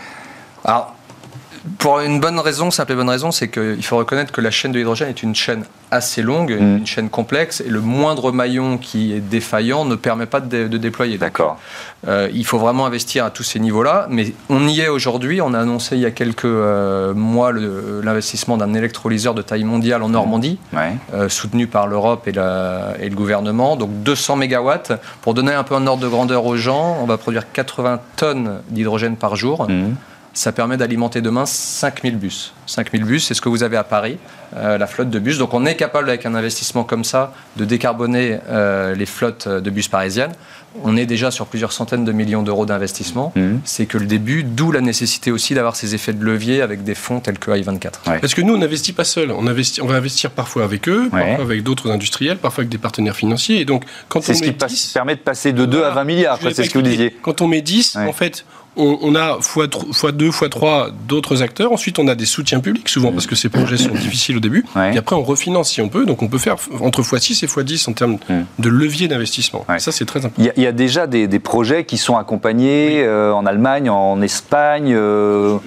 Alors, 0.65 0.95
pour 1.79 2.01
une 2.01 2.21
bonne 2.21 2.39
raison, 2.39 2.71
simple 2.71 2.93
et 2.93 2.95
bonne 2.95 3.09
raison, 3.09 3.31
c'est 3.31 3.49
qu'il 3.49 3.83
faut 3.85 3.99
reconnaître 3.99 4.33
que 4.33 4.41
la 4.41 4.51
chaîne 4.51 4.73
de 4.73 4.79
l'hydrogène 4.79 5.09
est 5.09 5.23
une 5.23 5.35
chaîne 5.35 5.65
assez 5.91 6.23
longue, 6.23 6.53
mm. 6.53 6.79
une 6.79 6.87
chaîne 6.87 7.11
complexe, 7.11 7.61
et 7.61 7.69
le 7.69 7.81
moindre 7.81 8.33
maillon 8.33 8.79
qui 8.79 9.13
est 9.13 9.21
défaillant 9.21 9.85
ne 9.85 9.95
permet 9.95 10.27
pas 10.27 10.41
de, 10.41 10.67
déployer. 10.67 11.19
D'accord. 11.19 11.59
Euh, 12.09 12.31
il 12.33 12.47
faut 12.47 12.59
vraiment 12.59 12.87
investir 12.87 13.27
à 13.27 13.31
tous 13.31 13.43
ces 13.43 13.59
niveaux-là, 13.61 14.07
mais 14.09 14.33
on 14.49 14.67
y 14.67 14.81
est 14.81 14.89
aujourd'hui. 14.89 15.43
On 15.43 15.53
a 15.53 15.59
annoncé 15.59 15.97
il 15.97 16.03
y 16.03 16.07
a 16.07 16.11
quelques 16.11 16.45
euh, 16.47 17.13
mois 17.13 17.53
l'investissement 17.53 18.57
d'un 18.57 18.73
électrolyseur 18.73 19.35
de 19.35 19.43
taille 19.43 19.65
mondiale 19.65 20.03
en 20.03 20.09
Normandie, 20.09 20.59
mm. 20.73 20.79
euh, 21.13 21.29
soutenu 21.29 21.67
par 21.67 21.87
l'Europe 21.87 22.27
et, 22.27 22.31
et, 22.31 23.09
le 23.11 23.15
gouvernement. 23.15 23.77
Donc 23.77 23.91
200 24.03 24.37
mégawatts. 24.37 24.93
Pour 25.21 25.35
donner 25.35 25.53
un 25.53 25.65
peu 25.65 25.75
un 25.75 25.87
ordre 25.87 26.03
de 26.03 26.09
grandeur 26.09 26.47
aux 26.47 26.57
gens, 26.57 26.97
on 27.03 27.05
va 27.05 27.19
produire 27.19 27.53
80 27.53 28.01
tonnes 28.17 28.63
d'hydrogène 28.71 29.17
par 29.17 29.37
jour. 29.37 29.69
Mm 29.69 29.95
ça 30.33 30.53
permet 30.53 30.77
d'alimenter 30.77 31.21
demain 31.21 31.47
5000 31.47 32.17
bus. 32.17 32.55
5000 32.67 33.05
bus, 33.05 33.27
c'est 33.27 33.35
ce 33.35 33.41
que 33.41 33.49
vous 33.49 33.63
avez 33.63 33.77
à 33.77 33.85
Paris, 33.85 34.19
euh, 34.57 34.79
la 34.79 34.87
flotte 34.87 35.11
de 35.11 35.19
bus. 35.19 35.39
Donc 35.39 35.55
on 35.55 35.67
est 35.67 35.75
capable, 35.75 36.09
avec 36.09 36.25
un 36.25 36.35
investissement 36.35 36.85
comme 36.85 37.05
ça, 37.05 37.33
de 37.57 37.65
décarboner 37.65 38.39
euh, 38.49 38.95
les 38.95 39.07
flottes 39.07 39.49
de 39.49 39.71
bus 39.71 39.89
parisiennes. 39.89 40.33
On 40.85 40.97
est 40.97 41.07
déjà 41.07 41.33
sur 41.33 41.47
plusieurs 41.47 41.73
centaines 41.73 42.05
de 42.05 42.13
millions 42.13 42.43
d'euros 42.43 42.65
d'investissement. 42.65 43.33
Mmh. 43.35 43.57
C'est 43.65 43.87
que 43.87 43.99
le 43.99 44.07
début, 44.07 44.45
d'où 44.45 44.71
la 44.71 44.81
nécessité 44.81 45.33
aussi 45.33 45.55
d'avoir 45.55 45.75
ces 45.75 45.97
effets 45.97 46.13
de 46.13 46.25
levier 46.25 46.63
avec 46.63 46.85
des 46.85 46.95
fonds 46.95 47.19
tels 47.19 47.41
que 47.41 47.51
I24. 47.51 48.21
Parce 48.21 48.35
que 48.35 48.41
nous, 48.43 48.55
on 48.55 48.59
n'investit 48.59 48.93
pas 48.93 49.03
seul. 49.03 49.33
On, 49.33 49.49
investit, 49.49 49.83
on 49.83 49.87
va 49.87 49.97
investir 49.97 50.31
parfois 50.31 50.63
avec 50.63 50.89
eux, 50.89 51.09
parfois 51.11 51.43
avec 51.43 51.65
d'autres 51.65 51.91
industriels, 51.91 52.39
parfois 52.39 52.63
avec 52.63 52.69
des 52.69 52.79
partenaires 52.79 53.17
financiers. 53.17 53.61
Et 53.61 53.65
donc, 53.65 53.85
quand 54.09 54.23
c'est 54.23 54.35
ce 54.35 54.43
qui 54.45 54.93
permet 54.95 55.17
de 55.17 55.21
passer 55.21 55.53
de 55.53 55.67
2 55.67 55.83
à 55.83 55.91
20 55.91 56.05
milliards. 56.05 56.39
C'est 56.41 56.63
ce 56.63 56.71
que 56.71 56.79
vous 56.79 56.85
disiez. 56.85 57.17
Quand 57.21 57.41
on 57.41 57.49
met 57.49 57.63
10, 57.63 57.97
en 57.97 58.13
fait, 58.13 58.45
on, 58.77 59.15
a 59.15 59.39
fois, 59.41 59.67
fois 59.93 60.13
2, 60.13 60.31
fois 60.31 60.49
3 60.49 60.91
d'autres 61.09 61.43
acteurs. 61.43 61.73
Ensuite, 61.73 61.99
on 61.99 62.09
a 62.09 62.15
des 62.15 62.27
soutiens 62.27 62.61
publics, 62.61 62.89
souvent 62.89 63.13
parce 63.13 63.27
que 63.27 63.35
ces 63.35 63.49
projets 63.49 63.77
sont 63.77 63.91
difficiles 63.91 64.37
au 64.37 64.41
début. 64.41 64.65
Et 64.93 64.99
après, 64.99 65.17
on 65.17 65.23
refinance 65.23 65.71
si 65.71 65.81
on 65.81 65.89
peut. 65.89 66.07
Donc, 66.07 66.23
on 66.23 66.29
peut 66.29 66.39
faire 66.39 66.57
entre 66.81 67.03
fois 67.03 67.19
6 67.19 67.43
et 67.43 67.47
fois 67.47 67.63
10 67.63 67.89
en 67.89 67.93
termes 67.93 68.19
de 68.59 68.69
levier 68.69 69.09
d'investissement. 69.09 69.65
Ça, 69.79 69.93
c'est 69.93 70.05
très 70.05 70.25
important. 70.25 70.51
Il 70.57 70.63
y, 70.63 70.67
a 70.67 70.73
déjà 70.73 71.07
des, 71.07 71.41
projets 71.41 71.85
qui 71.85 71.97
sont 71.97 72.17
accompagnés 72.17 73.03
euh, 73.03 73.33
en 73.33 73.47
Allemagne, 73.47 73.89
en 73.89 74.21
Espagne. 74.21 74.93
Euh. 74.95 75.59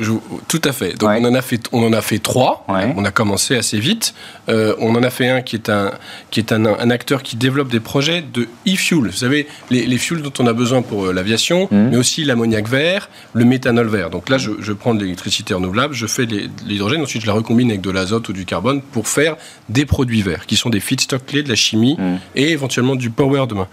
tout 0.48 0.62
à 0.63 0.72
fait. 0.72 0.94
Donc, 0.98 1.10
on, 1.10 1.26
en 1.26 1.34
a 1.34 1.42
fait, 1.42 1.63
on 1.72 1.86
en 1.86 1.94
a 1.94 2.02
fait 2.02 2.20
3. 2.20 2.66
On 2.96 3.04
a 3.06 3.12
commencé 3.12 3.56
assez 3.56 3.80
vite. 3.80 4.13
Euh, 4.50 4.76
on 4.80 4.96
en 4.96 5.04
a 5.04 5.10
fait 5.10 5.30
un 5.30 5.42
qui 5.42 5.56
est, 5.56 5.70
un, 5.70 5.92
qui 6.32 6.39
est 6.39 6.52
un, 6.52 6.89
acteur 6.89 7.24
qui 7.24 7.36
développe 7.36 7.70
des 7.70 7.80
projets 7.80 8.22
de 8.22 8.48
e-fuel. 8.68 9.08
Vous 9.08 9.12
savez, 9.12 9.48
les, 9.70 9.86
les 9.86 9.98
fuels 9.98 10.22
dont 10.22 10.34
on 10.39 10.48
a 10.48 10.54
besoin 10.54 10.82
pour 10.82 11.12
l'aviation, 11.12 11.68
mmh. 11.72 11.89
mais 11.92 11.98
aussi 11.98 12.24
l'ammoniac 12.24 12.68
vert 12.68 12.93
le 13.34 13.46
méthanol 13.46 13.88
vert. 13.88 14.10
Donc 14.10 14.30
là, 14.30 14.38
je, 14.38 14.72
prends 14.74 14.94
de 14.94 15.02
l'électricité 15.02 15.54
renouvelable, 15.54 15.94
je 15.94 16.08
fais 16.08 16.26
l'hydrogène, 16.66 17.02
ensuite 17.02 17.22
je 17.22 17.28
la 17.28 17.34
recombine 17.34 17.70
avec 17.70 17.82
de 17.82 17.92
l'azote 17.92 18.30
ou 18.30 18.34
du 18.34 18.46
carbone 18.46 18.82
pour 18.82 19.08
faire 19.08 19.36
des 19.70 19.86
produits 19.86 20.22
verts, 20.22 20.46
qui 20.46 20.56
sont 20.56 20.70
des 20.70 20.80
feedstocks 20.80 21.26
clés 21.26 21.44
de 21.44 21.50
la 21.50 21.56
chimie 21.56 21.96
mm. 21.98 22.18
et 22.36 22.50
éventuellement 22.52 22.96
du 22.96 23.10
power 23.10 23.46
demain. 23.48 23.68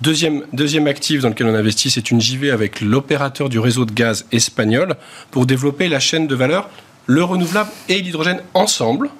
Deuxième, 0.00 0.42
deuxième 0.52 0.86
actif 0.86 1.22
dans 1.22 1.28
lequel 1.28 1.46
on 1.46 1.54
investit, 1.54 1.90
c'est 1.90 2.10
une 2.10 2.20
JV 2.20 2.50
avec 2.50 2.80
l'opérateur 2.80 3.48
du 3.48 3.58
réseau 3.58 3.84
de 3.84 3.92
gaz 3.92 4.26
espagnol 4.32 4.96
pour 5.30 5.46
développer 5.46 5.88
la 5.88 6.00
chaîne 6.00 6.26
de 6.26 6.34
valeur, 6.34 6.68
le 7.06 7.24
renouvelable 7.24 7.70
et 7.88 8.00
l'hydrogène 8.00 8.40
ensemble, 8.54 9.10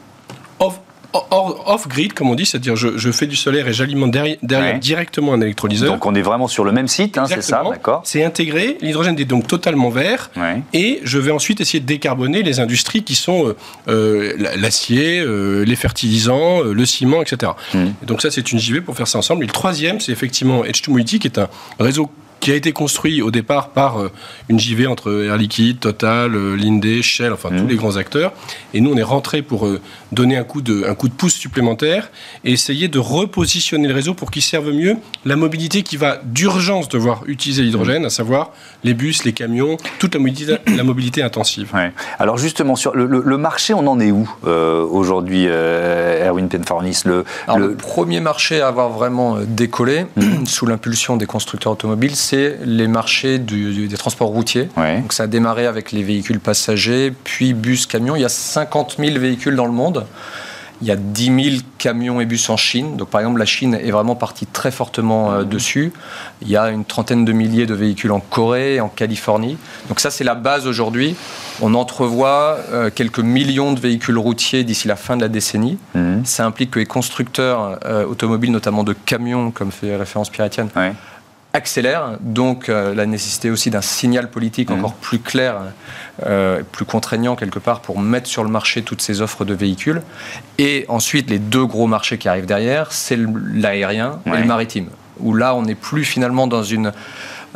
off-grid, 1.12 2.12
comme 2.12 2.31
on 2.31 2.35
dit, 2.35 2.44
c'est-à-dire 2.44 2.77
je, 2.77 3.11
fais 3.12 3.27
du 3.27 3.37
solaire 3.37 3.66
et 3.68 3.73
j'alimente 3.73 4.11
derrière, 4.11 4.79
directement 4.79 5.33
un 5.33 5.40
électrolyseur. 5.40 5.92
Donc 5.92 6.07
on 6.07 6.14
est 6.14 6.23
vraiment 6.23 6.49
sur 6.49 6.64
le 6.64 6.73
même 6.73 6.88
site, 6.88 7.16
hein, 7.18 7.25
c'est 7.27 7.42
ça, 7.42 7.62
d'accord 7.68 8.03
C'est 8.05 8.25
intégré, 8.25 8.77
l'hydrogène 8.81 9.18
est 9.18 9.25
donc 9.25 9.47
totalement 9.47 9.88
vert, 9.88 10.31
et 10.73 11.01
je 11.05 11.18
vais 11.18 11.31
ensuite 11.31 11.61
essayer 11.61 11.81
de 11.81 11.87
décarboner 11.87 12.42
les 12.42 12.61
industries 12.61 13.03
qui 13.03 13.14
sont 13.14 13.49
euh, 13.49 13.57
euh, 13.88 14.35
l'acier, 14.57 15.21
euh, 15.21 15.64
les 15.64 15.77
fertilisants, 15.77 16.62
le 16.62 16.87
ciment, 16.87 17.23
etc. 17.23 17.53
Hmm. 17.75 17.88
donc 18.03 18.23
ça, 18.23 18.31
c'est 18.31 18.53
une 18.53 18.59
JV 18.59 18.81
pour 18.81 18.97
faire 18.97 19.09
ça 19.09 19.18
ensemble. 19.18 19.44
Et 19.44 19.47
le 19.47 19.53
troisième, 19.53 20.01
c'est 20.01 20.12
effectivement 20.12 20.64
H2 20.64 20.90
Mobility, 20.90 21.18
qui 21.18 21.29
est 21.29 21.38
un 21.38 21.49
réseau 21.79 22.11
qui 22.40 22.53
a 22.53 22.55
été 22.55 22.72
construit 22.72 23.22
au 23.22 23.31
départ 23.31 23.70
par 23.70 24.01
euh, 24.01 24.11
une 24.48 24.59
JV 24.59 24.87
entre 24.87 25.24
Air 25.24 25.37
Liquide, 25.37 25.81
Total, 25.81 26.35
euh, 26.35 26.57
Linde, 26.57 27.03
Shell, 27.03 27.33
enfin 27.33 27.48
tous 27.51 27.64
mmh. 27.64 27.68
les 27.68 27.77
grands 27.77 27.96
acteurs. 27.96 28.33
Et 28.74 28.81
nous, 28.81 28.92
on 28.92 28.96
est 28.96 29.03
rentré 29.03 29.42
pour 29.42 29.66
euh, 29.66 29.81
donner 30.12 30.37
un 30.37 30.44
coup, 30.44 30.61
de, 30.61 30.85
un 30.88 30.94
coup 30.94 31.09
de 31.09 31.14
pouce 31.14 31.35
supplémentaire 31.35 32.11
et 32.44 32.53
essayer 32.53 32.88
de 32.88 32.98
repositionner 32.98 33.88
le 33.88 33.94
réseau 33.94 34.14
pour 34.14 34.31
qu'il 34.31 34.42
serve 34.42 34.72
mieux 34.72 34.96
la 35.24 35.37
mobilité 35.37 35.83
qui 35.83 35.96
va 35.96 36.20
d'urgence 36.24 36.88
devoir 36.88 37.22
utiliser 37.27 37.62
l'hydrogène, 37.62 38.05
à 38.05 38.11
savoir 38.11 38.53
les 38.85 38.94
bus, 38.94 39.24
les 39.24 39.33
camions, 39.33 39.77
toute 39.98 40.14
la 40.14 40.20
mobilité, 40.20 40.57
la 40.77 40.85
mobilité 40.85 41.22
intensive. 41.22 41.72
Alors 42.18 42.38
justement, 42.38 42.77
sur 42.77 42.94
le, 42.94 43.38
marché, 43.38 43.74
on 43.74 43.87
en 43.87 44.01
est 44.01 44.11
où 44.11 44.29
aujourd'hui, 44.44 45.46
Erwin 45.46 46.48
Penfornis 46.48 47.03
le, 47.05 47.24
le... 47.57 47.74
premier 47.74 48.20
marché 48.20 48.61
à 48.61 48.68
avoir 48.68 48.90
vraiment 48.90 49.38
décollé 49.46 50.07
mmh. 50.16 50.22
sous 50.46 50.66
l'impulsion 50.66 51.16
des 51.16 51.27
constructeurs 51.27 51.72
automobiles, 51.72 52.16
c'est 52.29 52.59
les 52.64 52.88
marchés 52.88 53.38
des 53.38 53.97
transports 53.97 54.29
routiers. 54.29 54.69
Donc 54.77 55.12
ça 55.12 55.23
a 55.25 55.27
démarré 55.27 55.67
avec 55.67 55.93
les 55.93 56.03
véhicules 56.03 56.41
passagers, 56.41 57.12
puis 57.25 57.55
bus, 57.55 57.87
camions. 57.87 58.17
Il 58.17 58.23
y 58.23 58.25
a 58.25 58.29
50 58.29 58.97
000 58.99 59.19
véhicules 59.19 59.57
dans 59.57 59.67
le 59.67 59.73
monde. 59.73 60.05
Il 60.81 60.87
y 60.87 60.93
a 60.93 60.97
10 60.97 61.25
000 61.25 61.57
camions 61.79 62.21
et 62.21 62.27
bus 62.27 62.49
en 62.51 62.57
Chine. 62.57 62.97
Donc, 62.97 63.09
par 63.09 63.21
exemple, 63.21 63.41
la 63.41 63.47
Chine 63.47 63.75
est 63.75 63.91
vraiment 63.91 64.14
partie 64.14 64.47
très 64.47 64.71
fortement 64.71 65.33
euh, 65.33 65.43
dessus. 65.43 65.93
Il 66.41 66.49
y 66.49 66.57
a 66.57 66.69
une 66.71 66.85
trentaine 66.85 67.25
de 67.25 67.33
milliers 67.33 67.67
de 67.67 67.75
véhicules 67.75 68.12
en 68.12 68.21
Corée, 68.21 68.79
en 68.79 68.88
Californie. 68.88 69.59
Donc, 69.88 69.99
ça, 69.99 70.12
c'est 70.12 70.23
la 70.23 70.37
base 70.37 70.69
aujourd'hui. 70.69 71.17
On 71.61 71.75
entrevoit 71.75 72.59
euh, 72.71 72.91
quelques 72.95 73.19
millions 73.19 73.73
de 73.73 73.81
véhicules 73.81 74.19
routiers 74.19 74.62
d'ici 74.62 74.87
la 74.87 74.95
fin 74.95 75.17
de 75.17 75.23
la 75.23 75.29
décennie. 75.29 75.79
Mhm. 75.97 76.25
Ça 76.25 76.47
implique 76.47 76.71
que 76.71 76.79
les 76.79 76.87
constructeurs 76.87 77.81
euh, 77.85 78.07
automobiles, 78.07 78.53
notamment 78.53 78.85
de 78.85 78.93
camions, 78.93 79.51
comme 79.51 79.73
fait 79.73 79.97
référence 79.97 80.31
Pierre-Etienne, 80.31 80.69
accélère, 81.53 82.19
donc 82.21 82.69
euh, 82.69 82.95
la 82.95 83.07
nécessité 83.07 83.51
aussi 83.51 83.71
d'un 83.71 83.81
signal 83.81 84.31
politique 84.31 84.71
encore 84.71 84.93
mmh. 84.93 85.01
plus 85.01 85.19
clair, 85.19 85.57
euh, 86.27 86.63
plus 86.73 86.85
contraignant 86.85 87.37
quelque 87.37 87.59
part 87.59 87.81
pour 87.81 87.99
mettre 88.01 88.27
sur 88.27 88.45
le 88.45 88.51
marché 88.51 88.83
toutes 88.83 89.01
ces 89.01 89.23
offres 89.23 89.45
de 89.45 89.55
véhicules. 89.55 90.03
Et 90.59 90.85
ensuite, 90.89 91.31
les 91.31 91.39
deux 91.39 91.65
gros 91.65 91.87
marchés 91.87 92.19
qui 92.19 92.29
arrivent 92.29 92.47
derrière, 92.47 92.93
c'est 92.93 93.19
l'aérien 93.55 94.21
et 94.27 94.31
le 94.31 94.45
maritime, 94.45 94.89
où 95.21 95.35
là, 95.35 95.55
on 95.55 95.63
n'est 95.63 95.75
plus 95.75 96.05
finalement 96.05 96.47
dans 96.47 96.63
une 96.63 96.93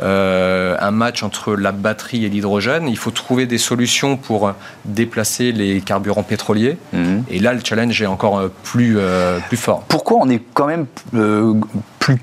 un 0.00 0.90
match 0.90 1.22
entre 1.22 1.54
la 1.54 1.70
batterie 1.70 2.24
et 2.24 2.28
l'hydrogène. 2.28 2.88
Il 2.88 2.96
faut 2.96 3.12
trouver 3.12 3.46
des 3.46 3.58
solutions 3.58 4.16
pour 4.16 4.52
déplacer 4.84 5.52
les 5.52 5.80
carburants 5.80 6.24
pétroliers. 6.24 6.76
Mhm. 6.92 7.24
Et 7.30 7.38
là, 7.38 7.52
le 7.52 7.60
challenge 7.62 8.02
est 8.02 8.06
encore 8.06 8.48
plus, 8.64 8.96
plus 9.48 9.56
fort. 9.56 9.84
Pourquoi 9.86 10.18
on 10.20 10.28
est 10.28 10.42
quand 10.54 10.66
même 10.66 10.86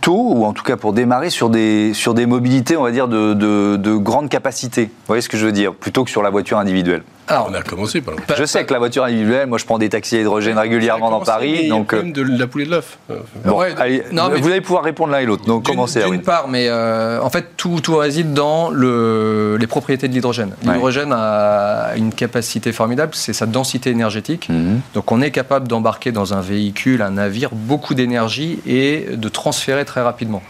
tôt, 0.02 0.34
ou 0.34 0.46
en 0.46 0.54
tout 0.54 0.63
cas 0.63 0.78
pour 0.78 0.94
démarrer, 0.94 1.30
sur 1.30 1.50
des, 1.50 1.94
sur 1.94 2.13
des 2.13 2.26
mobilités, 2.26 2.78
on 2.78 2.84
va 2.84 2.92
dire, 2.92 3.08
de, 3.08 3.34
de, 3.34 3.78
de 3.78 3.96
grande 3.96 4.30
capacité 4.30 4.86
Vous 4.86 5.08
voyez 5.08 5.22
ce 5.22 5.30
que 5.30 5.38
je 5.38 5.46
veux 5.46 5.52
dire? 5.52 5.74
Plutôt 5.74 6.04
que 6.04 6.10
sur 6.10 6.22
la 6.22 6.30
voiture 6.30 6.58
individuelle. 6.58 7.04
Alors, 7.30 7.48
on 7.50 7.54
a 7.54 7.62
commencé 7.62 8.02
par 8.02 8.15
Je 8.36 8.44
sais 8.44 8.65
que 8.65 8.74
la 8.74 8.80
voiture 8.80 9.04
individuelle, 9.04 9.48
moi 9.48 9.60
je 9.60 9.65
prends 9.65 9.78
des 9.78 9.89
taxis 9.89 10.18
à 10.18 10.22
hydrogène 10.22 10.58
régulièrement 10.58 11.12
dans 11.12 11.22
Paris. 11.22 11.70
donc, 11.70 11.94
euh, 11.94 12.02
de 12.02 12.24
la 12.24 12.48
poulet 12.48 12.65
de 12.65 12.72
l'œuf. 12.72 12.98
Bon, 13.46 13.62
vous 13.62 14.48
allez 14.48 14.62
pouvoir 14.62 14.84
répondre 14.84 15.12
l'un 15.12 15.20
et 15.20 15.26
l'autre. 15.26 15.46
Donc 15.46 15.65
commencez. 15.65 16.04
D'une 16.04 16.24
part, 16.24 16.48
mais 16.48 16.68
euh, 16.68 17.22
en 17.22 17.30
fait 17.30 17.52
tout, 17.56 17.80
tout 17.82 17.98
réside 17.98 18.34
dans 18.34 18.70
le, 18.72 19.58
les 19.60 19.68
propriétés 19.68 20.08
de 20.08 20.13
l'hydrogène. 20.13 20.56
L'hydrogène 20.63 21.13
a 21.13 21.92
une 21.96 22.13
capacité 22.13 22.72
formidable, 22.72 23.12
c'est 23.13 23.34
sa 23.34 23.46
densité 23.46 23.92
énergétique. 23.92 24.50
Mhm. 24.50 24.82
Donc 24.96 25.12
on 25.12 25.22
est 25.22 25.32
capable 25.32 25.68
d'embarquer 25.68 26.12
dans 26.12 26.34
un 26.34 26.42
véhicule, 26.42 27.04
un 27.04 27.12
navire, 27.12 27.52
beaucoup 27.54 27.94
d'énergie 27.94 28.60
et 28.65 29.06
de 29.13 29.30
transférer 29.30 29.86
très 29.86 30.02
rapidement. 30.02 30.42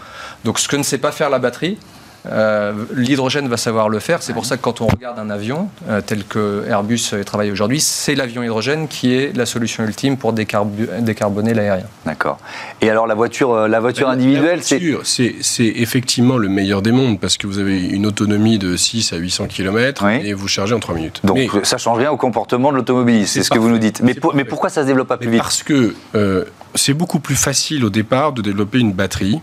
Donc 0.45 0.59
ce 0.59 0.69
que 0.69 0.77
ne 0.77 0.83
sait 0.83 0.97
pas 0.97 1.11
faire 1.11 1.29
la 1.29 1.39
batterie, 1.39 1.77
euh, 2.27 2.73
l'hydrogène 2.93 3.47
va 3.47 3.57
savoir 3.57 3.89
le 3.89 3.99
faire. 3.99 4.21
C'est 4.21 4.33
pour 4.33 4.45
ça 4.45 4.57
que 4.57 4.61
quand 4.61 4.81
on 4.81 4.87
regarde 4.87 5.19
un 5.19 5.29
avion, 5.29 5.69
euh, 5.87 6.01
tel 6.01 6.23
que 6.23 6.65
Airbus 6.67 7.11
travaille 7.25 7.51
aujourd'hui, 7.51 7.79
c'est 7.79 8.15
l'avion 8.15 8.43
hydrogène 8.43 8.87
qui 8.87 9.13
est 9.13 9.35
la 9.35 9.45
solution 9.45 9.83
ultime 9.83 10.17
pour 10.17 10.33
décarboner 10.33 11.53
l'aérien. 11.53 11.85
D'accord. 12.05 12.39
Et 12.81 12.89
alors 12.89 13.07
la 13.07 13.15
voiture, 13.15 13.53
euh, 13.53 13.67
la 13.67 13.79
voiture 13.79 14.09
individuelle, 14.09 14.63
c'est... 14.63 14.79
C'est 15.41 15.65
effectivement 15.75 16.37
le 16.37 16.49
meilleur 16.49 16.81
des 16.81 16.91
mondes 16.91 17.19
parce 17.19 17.37
que 17.37 17.45
vous 17.45 17.59
avez 17.59 17.81
une 17.81 18.05
autonomie 18.05 18.57
de 18.57 18.75
6 18.75 19.13
à 19.13 19.17
800 19.17 19.47
km 19.47 20.05
et 20.05 20.33
vous 20.33 20.47
chargez 20.47 20.73
en 20.73 20.79
3 20.79 20.95
minutes. 20.95 21.21
Donc 21.23 21.39
ça 21.63 21.77
change 21.77 21.97
rien 21.97 22.11
au 22.11 22.17
comportement 22.17 22.71
de 22.71 22.77
l'automobiliste, 22.77 23.33
c'est 23.33 23.43
ce 23.43 23.49
que 23.49 23.59
vous 23.59 23.69
nous 23.69 23.77
dites. 23.77 24.01
Mais, 24.01 24.15
mais 24.33 24.45
pourquoi 24.45 24.69
ça 24.69 24.81
se 24.81 24.87
développe 24.87 25.07
pas 25.07 25.17
plus 25.17 25.29
vite 25.29 25.41
Parce 25.41 25.63
que 25.63 25.95
c'est 26.75 26.93
beaucoup 26.93 27.19
plus 27.19 27.35
facile 27.35 27.85
au 27.85 27.89
départ 27.89 28.33
de 28.33 28.41
développer 28.41 28.79
une 28.79 28.93
batterie 28.93 29.41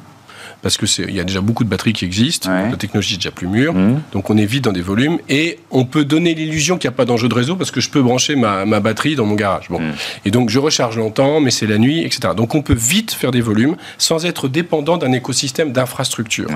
parce 0.67 0.79
qu'il 0.79 1.15
y 1.15 1.21
a 1.21 1.25
déjà 1.25 1.41
beaucoup 1.41 1.63
de 1.63 1.69
batteries 1.69 1.93
qui 1.93 2.05
existent, 2.05 2.51
la 2.51 2.77
technologie 2.77 3.15
est 3.15 3.19
déjà 3.19 3.31
plus 3.31 3.47
mûre, 3.47 3.73
mmh. 3.73 4.01
donc 4.13 4.31
on 4.31 4.37
est 4.37 4.47
vite 4.47 4.65
dans 4.65 4.73
des 4.73 4.81
volumes, 4.81 5.19
et 5.29 5.61
on 5.71 5.85
peut 5.85 6.05
donner 6.05 6.35
l'illusion 6.35 6.77
qu'il 6.77 6.89
n'y 6.91 6.95
a 6.95 6.97
pas 6.97 7.05
d'enjeu 7.05 7.29
de 7.29 7.35
réseau 7.35 7.55
parce 7.55 7.71
que 7.71 7.81
je 7.81 7.89
peux 7.89 8.03
brancher 8.03 8.35
ma, 8.35 8.65
batterie 8.81 9.15
dans 9.15 9.27
mon 9.27 9.37
garage. 9.37 9.69
Bon. 9.71 9.79
Mmh. 9.79 9.93
Et 10.25 10.33
donc 10.33 10.51
je 10.51 10.59
recharge 10.59 10.97
longtemps, 10.97 11.39
mais 11.39 11.53
c'est 11.53 11.69
la 11.69 11.79
nuit, 11.79 12.01
etc. 12.01 12.35
Donc 12.37 12.57
on 12.57 12.63
peut 12.63 12.75
vite 12.75 13.13
faire 13.13 13.31
des 13.31 13.41
volumes 13.41 13.77
sans 13.97 14.27
être 14.27 14.49
dépendant 14.49 14.97
d'un 14.97 15.13
écosystème 15.13 15.71
d'infrastructures. 15.71 16.49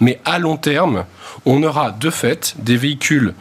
Mais 0.00 0.18
à 0.24 0.38
long 0.38 0.56
terme, 0.56 1.04
on 1.44 1.62
aura 1.62 1.90
de 1.90 2.08
fait 2.08 2.54
des 2.58 2.78
véhicules 2.78 3.34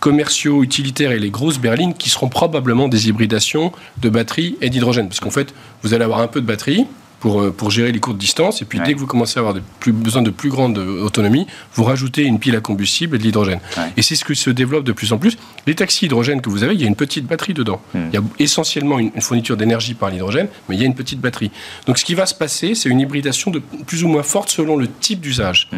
commerciaux, 0.00 0.62
utilitaires 0.62 1.12
et 1.12 1.18
les 1.18 1.30
grosses 1.30 1.58
berlines 1.58 1.94
qui 1.94 2.10
seront 2.10 2.28
probablement 2.28 2.88
des 2.88 3.08
hybridations 3.08 3.72
de 4.02 4.10
batteries 4.10 4.56
et 4.60 4.68
d'hydrogène. 4.68 5.08
Parce 5.08 5.20
qu'en 5.20 5.30
fait, 5.30 5.54
vous 5.82 5.94
allez 5.94 6.04
avoir 6.04 6.20
un 6.20 6.26
peu 6.26 6.40
de 6.40 6.46
batterie, 6.46 6.86
pour, 7.22 7.40
euh, 7.40 7.52
pour 7.52 7.70
gérer 7.70 7.92
les 7.92 8.00
courtes 8.00 8.18
distances. 8.18 8.62
Et 8.62 8.64
puis 8.64 8.80
dès 8.84 8.94
que 8.94 8.98
vous 8.98 9.06
commencez 9.06 9.38
à 9.38 9.42
avoir 9.42 9.54
plus, 9.78 9.92
besoin 9.92 10.22
de 10.22 10.30
plus 10.30 10.48
grande 10.48 10.76
autonomie, 10.76 11.46
vous 11.74 11.84
rajoutez 11.84 12.24
une 12.24 12.40
pile 12.40 12.56
à 12.56 12.60
combustible 12.60 13.14
et 13.14 13.18
de 13.20 13.22
l'hydrogène. 13.22 13.60
Et 13.96 14.02
c'est 14.02 14.16
ce 14.16 14.24
qui 14.24 14.34
se 14.34 14.50
développe 14.50 14.82
de 14.82 14.90
plus 14.90 15.12
en 15.12 15.18
plus. 15.18 15.38
Les 15.68 15.76
taxis 15.76 16.06
hydrogène 16.06 16.40
que 16.40 16.50
vous 16.50 16.64
avez, 16.64 16.74
il 16.74 16.80
y 16.80 16.84
a 16.84 16.88
une 16.88 16.96
petite 16.96 17.26
batterie 17.26 17.54
dedans. 17.54 17.80
Hmm. 17.94 18.08
Il 18.12 18.14
y 18.14 18.18
a 18.18 18.22
essentiellement 18.40 18.98
une, 18.98 19.12
fourniture 19.20 19.56
d'énergie 19.56 19.94
par 19.94 20.10
l'hydrogène, 20.10 20.48
mais 20.68 20.74
il 20.74 20.80
y 20.80 20.82
a 20.82 20.86
une 20.86 20.96
petite 20.96 21.20
batterie. 21.20 21.52
Donc 21.86 21.96
ce 21.96 22.04
qui 22.04 22.16
va 22.16 22.26
se 22.26 22.34
passer, 22.34 22.74
c'est 22.74 22.88
une 22.88 22.98
hybridation 22.98 23.52
de 23.52 23.60
plus 23.60 24.02
ou 24.02 24.08
moins 24.08 24.24
forte 24.24 24.50
selon 24.50 24.76
le 24.76 24.88
type 24.88 25.20
d'usage. 25.20 25.68
Hmm. 25.70 25.76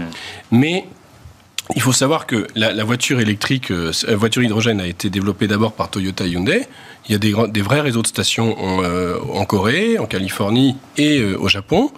Mais 0.50 0.86
il 1.74 1.80
faut 1.80 1.92
savoir 1.92 2.26
que 2.26 2.46
la, 2.54 2.84
voiture 2.84 3.20
électrique, 3.20 3.70
euh, 3.70 3.90
la 4.06 4.16
voiture 4.16 4.42
hydrogène 4.42 4.80
a 4.80 4.86
été 4.86 5.08
développée 5.08 5.46
d'abord 5.46 5.72
par 5.72 5.88
Toyota 5.88 6.26
Hyundai. 6.26 6.66
Il 7.08 7.12
y 7.12 7.14
a 7.14 7.18
des, 7.18 7.34
des 7.48 7.62
vrais 7.62 7.80
réseaux 7.80 8.02
de 8.02 8.06
stations 8.06 8.58
en, 8.62 8.82
euh, 8.82 9.16
en, 9.32 9.44
Corée, 9.44 9.98
en 9.98 10.06
Californie 10.06 10.76
et 10.96 11.20
euh, 11.20 11.36
au 11.38 11.48
Japon. 11.48 11.90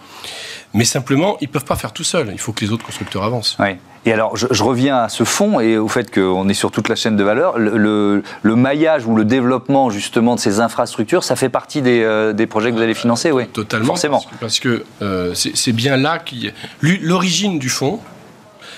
Mais 0.73 0.85
simplement, 0.85 1.37
ils 1.41 1.47
ne 1.47 1.51
peuvent 1.51 1.65
pas 1.65 1.75
faire 1.75 1.91
tout 1.91 2.03
seuls. 2.03 2.29
Il 2.31 2.39
faut 2.39 2.53
que 2.53 2.63
les 2.63 2.71
autres 2.71 2.85
constructeurs 2.85 3.23
avancent. 3.23 3.57
Oui. 3.59 3.75
Et 4.05 4.13
alors, 4.13 4.37
je, 4.37 4.63
reviens 4.63 4.99
à 4.99 5.09
ce 5.09 5.25
fond 5.25 5.59
et 5.59 5.77
au 5.77 5.89
fait 5.89 6.13
qu'on 6.13 6.47
est 6.47 6.53
sur 6.53 6.71
toute 6.71 6.87
la 6.87 6.95
chaîne 6.95 7.17
de 7.17 7.23
valeur. 7.23 7.57
Le, 7.57 8.23
le, 8.41 8.55
maillage 8.55 9.05
ou 9.05 9.15
le 9.15 9.25
développement 9.25 9.89
justement 9.89 10.35
de 10.35 10.39
ces 10.39 10.61
infrastructures, 10.61 11.25
ça 11.25 11.35
fait 11.35 11.49
partie 11.49 11.81
des, 11.81 12.31
des 12.33 12.47
projets 12.47 12.71
que 12.71 12.77
vous 12.77 12.81
allez 12.81 12.93
financer, 12.93 13.31
oui 13.31 13.47
Totalement. 13.47 13.87
Forcément. 13.87 14.23
Parce 14.39 14.61
que 14.61 14.85
c'est 15.33 15.73
bien 15.73 15.97
là 15.97 16.19
qu'il 16.19 16.53
l'origine 16.81 17.59
du 17.59 17.67
fonds 17.67 17.99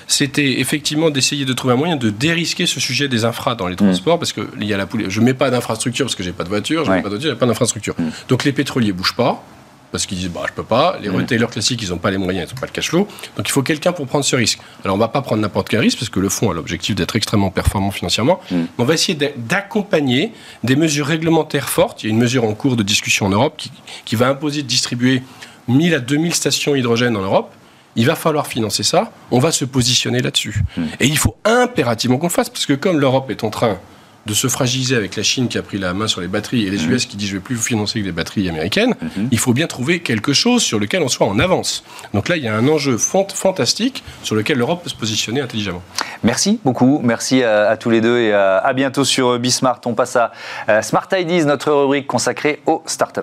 c'était 0.09 0.59
effectivement 0.59 1.11
d'essayer 1.11 1.45
de 1.45 1.53
trouver 1.53 1.75
un 1.75 1.77
moyen 1.77 1.95
de 1.95 2.09
dérisquer 2.09 2.65
ce 2.65 2.79
sujet 2.79 3.07
des 3.07 3.25
infras 3.25 3.53
dans 3.53 3.67
les 3.67 3.75
mm. 3.75 3.77
transports, 3.77 4.17
parce 4.17 4.33
que 4.33 4.41
il 4.59 4.65
y 4.65 4.73
a 4.73 4.77
la 4.77 4.87
Je 5.07 5.21
mets 5.21 5.35
pas 5.35 5.51
d'infrastructure 5.51 6.05
parce 6.07 6.15
que 6.15 6.23
j'ai 6.23 6.31
pas 6.31 6.43
de 6.43 6.49
voiture, 6.49 6.83
je 6.83 6.91
n'ai 6.91 7.01
pas 7.01 7.09
de 7.09 7.13
voiture, 7.13 7.29
j'ai 7.29 7.37
pas 7.37 7.45
d'infrastructure. 7.45 7.93
Mm. 7.97 8.09
Donc 8.27 8.43
les 8.43 8.51
pétroliers 8.51 8.91
bougent 8.91 9.15
pas 9.15 9.43
parce 9.91 10.07
qu'ils 10.07 10.17
disent 10.17 10.31
bah 10.31 10.41
je 10.47 10.53
peux 10.53 10.63
pas. 10.63 10.97
Les 10.99 11.09
mm. 11.09 11.15
retailers 11.15 11.47
classiques 11.47 11.83
ils 11.83 11.89
n'ont 11.89 11.99
pas 11.99 12.09
les 12.09 12.17
moyens, 12.17 12.49
ils 12.49 12.55
n'ont 12.55 12.59
pas 12.59 12.65
le 12.65 12.71
cash 12.71 12.89
flow. 12.89 13.07
Donc 13.37 13.47
il 13.47 13.51
faut 13.51 13.61
quelqu'un 13.61 13.91
pour 13.91 14.07
prendre 14.07 14.25
ce 14.25 14.35
risque. 14.35 14.59
Alors 14.83 14.95
on 14.95 14.99
va 14.99 15.09
pas 15.09 15.21
prendre 15.21 15.43
n'importe 15.43 15.69
quel 15.69 15.79
risque 15.79 15.99
parce 15.99 16.09
que 16.09 16.19
le 16.19 16.29
fonds 16.29 16.49
a 16.49 16.55
l'objectif 16.55 16.95
d'être 16.95 17.15
extrêmement 17.15 17.51
performant 17.51 17.91
financièrement. 17.91 18.39
On 18.79 18.85
va 18.85 18.95
essayer 18.95 19.17
d'accompagner 19.37 20.33
des 20.63 20.75
mesures 20.75 21.05
réglementaires 21.05 21.69
fortes. 21.69 22.01
Il 22.01 22.07
y 22.07 22.09
a 22.09 22.13
une 22.13 22.19
mesure 22.19 22.45
en 22.45 22.55
cours 22.55 22.75
de 22.75 22.83
discussion 22.83 23.27
en 23.27 23.29
Europe 23.29 23.53
qui, 23.57 23.71
qui 24.05 24.15
va 24.15 24.27
imposer 24.27 24.63
de 24.63 24.67
distribuer 24.67 25.21
1000 25.67 25.93
à 25.93 25.99
2000 25.99 26.33
stations 26.33 26.75
hydrogène 26.75 27.15
en 27.15 27.21
Europe 27.21 27.53
il 27.95 28.05
va 28.05 28.15
falloir 28.15 28.47
financer 28.47 28.83
ça, 28.83 29.11
on 29.31 29.39
va 29.39 29.51
se 29.51 29.65
positionner 29.65 30.21
là-dessus. 30.21 30.63
Hmm. 30.77 30.85
Et 30.99 31.07
il 31.07 31.17
faut 31.17 31.35
impérativement 31.45 32.17
qu'on 32.17 32.27
le 32.27 32.31
fasse, 32.31 32.49
parce 32.49 32.65
que 32.65 32.73
comme 32.73 32.99
l'Europe 32.99 33.29
est 33.31 33.43
en 33.43 33.49
train 33.49 33.77
de 34.25 34.33
se 34.33 34.47
fragiliser 34.47 34.95
avec 34.95 35.15
la 35.15 35.23
Chine 35.23 35.47
qui 35.47 35.57
a 35.57 35.63
pris 35.63 35.79
la 35.79 35.93
main 35.93 36.07
sur 36.07 36.21
les 36.21 36.27
batteries 36.27 36.67
et 36.67 36.69
les 36.69 36.85
hmm. 36.85 36.91
US 36.91 37.05
qui 37.05 37.17
disent 37.17 37.29
je 37.29 37.35
ne 37.35 37.39
vais 37.39 37.43
plus 37.43 37.55
vous 37.55 37.63
financer 37.63 37.99
que 37.99 38.05
des 38.05 38.11
batteries 38.11 38.47
américaines, 38.47 38.93
hmm. 39.01 39.27
il 39.31 39.39
faut 39.39 39.53
bien 39.53 39.65
trouver 39.65 40.01
quelque 40.01 40.33
chose 40.33 40.61
sur 40.61 40.77
lequel 40.77 41.01
on 41.01 41.07
soit 41.07 41.25
en 41.25 41.39
avance. 41.39 41.83
Donc 42.13 42.29
là, 42.29 42.37
il 42.37 42.43
y 42.43 42.47
a 42.47 42.55
un 42.55 42.67
enjeu 42.67 42.97
fantastique 42.97 44.03
sur 44.23 44.35
lequel 44.35 44.57
l'Europe 44.57 44.83
peut 44.83 44.89
se 44.89 44.95
positionner 44.95 45.41
intelligemment. 45.41 45.81
Merci 46.23 46.59
beaucoup, 46.63 46.99
merci 47.03 47.43
à, 47.43 47.75
tous 47.77 47.89
les 47.89 48.01
deux 48.01 48.19
et 48.19 48.33
à, 48.33 48.71
bientôt 48.75 49.05
sur 49.05 49.39
Bismart. 49.39 49.81
On 49.85 49.93
passe 49.93 50.17
à 50.17 50.81
Smart 50.81 51.07
Ideas, 51.17 51.45
notre 51.45 51.71
rubrique 51.71 52.07
consacrée 52.07 52.61
aux 52.65 52.83
startups. 52.85 53.21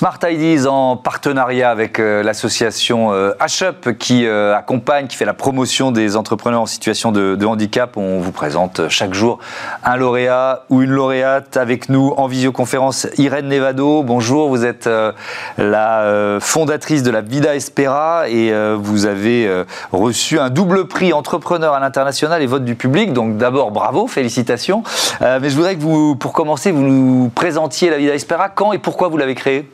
Smart 0.00 0.18
Ideas 0.26 0.66
en 0.66 0.96
partenariat 0.96 1.68
avec 1.68 1.98
euh, 1.98 2.22
l'association 2.22 3.12
euh, 3.12 3.34
HUP 3.38 3.98
qui 3.98 4.24
euh, 4.24 4.56
accompagne, 4.56 5.08
qui 5.08 5.16
fait 5.18 5.26
la 5.26 5.34
promotion 5.34 5.92
des 5.92 6.16
entrepreneurs 6.16 6.62
en 6.62 6.66
situation 6.66 7.12
de, 7.12 7.44
handicap. 7.44 7.98
On 7.98 8.18
vous 8.18 8.32
présente 8.32 8.88
chaque 8.88 9.12
jour 9.12 9.40
un 9.84 9.96
lauréat 9.96 10.64
ou 10.70 10.80
une 10.80 10.88
lauréate 10.88 11.58
avec 11.58 11.90
nous 11.90 12.14
en 12.16 12.28
visioconférence. 12.28 13.08
Irène 13.18 13.48
Nevado, 13.48 14.02
bonjour, 14.02 14.48
vous 14.48 14.64
êtes 14.64 14.88
la 15.58 16.38
fondatrice 16.40 17.02
de 17.02 17.10
la 17.10 17.20
Vida 17.20 17.54
Espera 17.54 18.26
et 18.30 18.54
vous 18.76 19.04
avez 19.04 19.64
reçu 19.92 20.38
un 20.38 20.48
double 20.48 20.86
prix 20.86 21.12
entrepreneur 21.12 21.74
à 21.74 21.80
l'international 21.80 22.40
et 22.40 22.46
vote 22.46 22.64
du 22.64 22.74
public. 22.74 23.12
Donc 23.12 23.36
d'abord 23.36 23.70
bravo, 23.70 24.06
félicitations. 24.06 24.82
mais 25.20 25.50
je 25.50 25.56
voudrais 25.56 25.74
que 25.74 25.82
vous, 25.82 26.16
pour 26.16 26.32
commencer, 26.32 26.70
vous 26.70 26.82
nous 26.82 27.28
présentiez 27.34 27.90
la 27.90 27.98
Vida 27.98 28.14
Espera. 28.14 28.48
Quand 28.48 28.72
et 28.72 28.78
pourquoi 28.78 29.08
vous 29.08 29.18
l'avez 29.18 29.34
créée? 29.34 29.68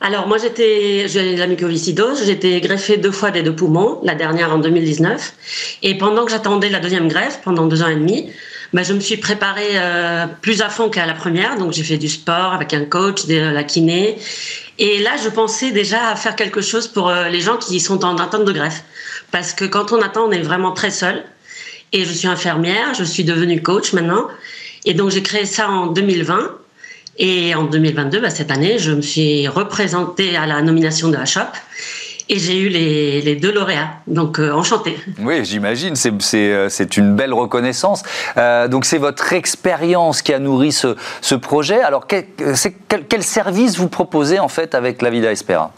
Alors 0.00 0.26
moi 0.26 0.38
j'étais 0.38 1.08
j'ai 1.08 1.36
la 1.36 1.46
mucoviscidose, 1.46 2.24
j'étais 2.24 2.60
greffée 2.60 2.96
deux 2.96 3.10
fois 3.10 3.30
des 3.30 3.42
deux 3.42 3.54
poumons, 3.54 4.00
la 4.02 4.14
dernière 4.14 4.52
en 4.52 4.58
2019, 4.58 5.34
et 5.82 5.98
pendant 5.98 6.24
que 6.24 6.30
j'attendais 6.30 6.70
la 6.70 6.80
deuxième 6.80 7.08
greffe 7.08 7.40
pendant 7.44 7.66
deux 7.66 7.82
ans 7.82 7.88
et 7.88 7.96
demi, 7.96 8.30
ben, 8.72 8.84
je 8.84 8.92
me 8.92 9.00
suis 9.00 9.16
préparée 9.16 9.72
euh, 9.74 10.26
plus 10.40 10.62
à 10.62 10.68
fond 10.68 10.88
qu'à 10.88 11.04
la 11.04 11.14
première, 11.14 11.58
donc 11.58 11.72
j'ai 11.72 11.82
fait 11.82 11.98
du 11.98 12.08
sport 12.08 12.52
avec 12.52 12.72
un 12.72 12.84
coach, 12.84 13.26
de 13.26 13.36
la 13.36 13.62
kiné, 13.62 14.16
et 14.78 15.00
là 15.00 15.16
je 15.22 15.28
pensais 15.28 15.70
déjà 15.70 16.08
à 16.08 16.16
faire 16.16 16.34
quelque 16.34 16.62
chose 16.62 16.88
pour 16.88 17.08
euh, 17.08 17.28
les 17.28 17.40
gens 17.40 17.58
qui 17.58 17.78
sont 17.78 18.04
en 18.04 18.16
attente 18.16 18.44
de 18.44 18.52
greffe, 18.52 18.84
parce 19.30 19.52
que 19.52 19.66
quand 19.66 19.92
on 19.92 20.00
attend 20.00 20.26
on 20.28 20.30
est 20.30 20.42
vraiment 20.42 20.72
très 20.72 20.90
seul, 20.90 21.24
et 21.92 22.04
je 22.04 22.12
suis 22.12 22.28
infirmière, 22.28 22.94
je 22.94 23.04
suis 23.04 23.24
devenue 23.24 23.60
coach 23.60 23.92
maintenant, 23.92 24.28
et 24.86 24.94
donc 24.94 25.10
j'ai 25.10 25.22
créé 25.22 25.44
ça 25.44 25.68
en 25.68 25.88
2020. 25.88 26.56
Et 27.22 27.54
en 27.54 27.64
2022, 27.64 28.20
bah, 28.20 28.30
cette 28.30 28.50
année, 28.50 28.78
je 28.78 28.92
me 28.92 29.02
suis 29.02 29.46
représentée 29.46 30.38
à 30.38 30.46
la 30.46 30.62
nomination 30.62 31.08
de 31.08 31.16
la 31.16 31.26
shop 31.26 31.40
et 32.30 32.38
j'ai 32.38 32.58
eu 32.58 32.68
les, 32.70 33.36
deux 33.36 33.52
lauréats. 33.52 33.90
Donc, 34.06 34.38
euh, 34.38 34.52
enchanté. 34.52 34.96
Oui, 35.18 35.44
j'imagine. 35.44 35.94
Euh, 36.34 36.68
c'est 36.70 36.96
une 36.96 37.16
belle 37.16 37.34
reconnaissance. 37.34 38.04
Euh, 38.38 38.68
donc, 38.68 38.86
c'est 38.86 38.96
votre 38.96 39.34
expérience 39.34 40.22
qui 40.22 40.32
a 40.32 40.38
nourri 40.38 40.72
ce, 40.72 40.96
ce 41.20 41.34
projet. 41.34 41.82
Alors, 41.82 42.06
quel, 42.06 42.24
quel, 42.88 43.04
quel, 43.06 43.22
service 43.22 43.76
vous 43.76 43.88
proposez 43.88 44.38
en 44.38 44.48
fait 44.48 44.74
avec 44.74 45.02
la 45.02 45.10
Vida 45.10 45.30
Espera? 45.30 45.72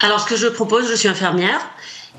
Alors, 0.00 0.20
ce 0.20 0.26
que 0.26 0.36
je 0.36 0.48
propose, 0.48 0.90
je 0.90 0.94
suis 0.94 1.08
infirmière. 1.08 1.60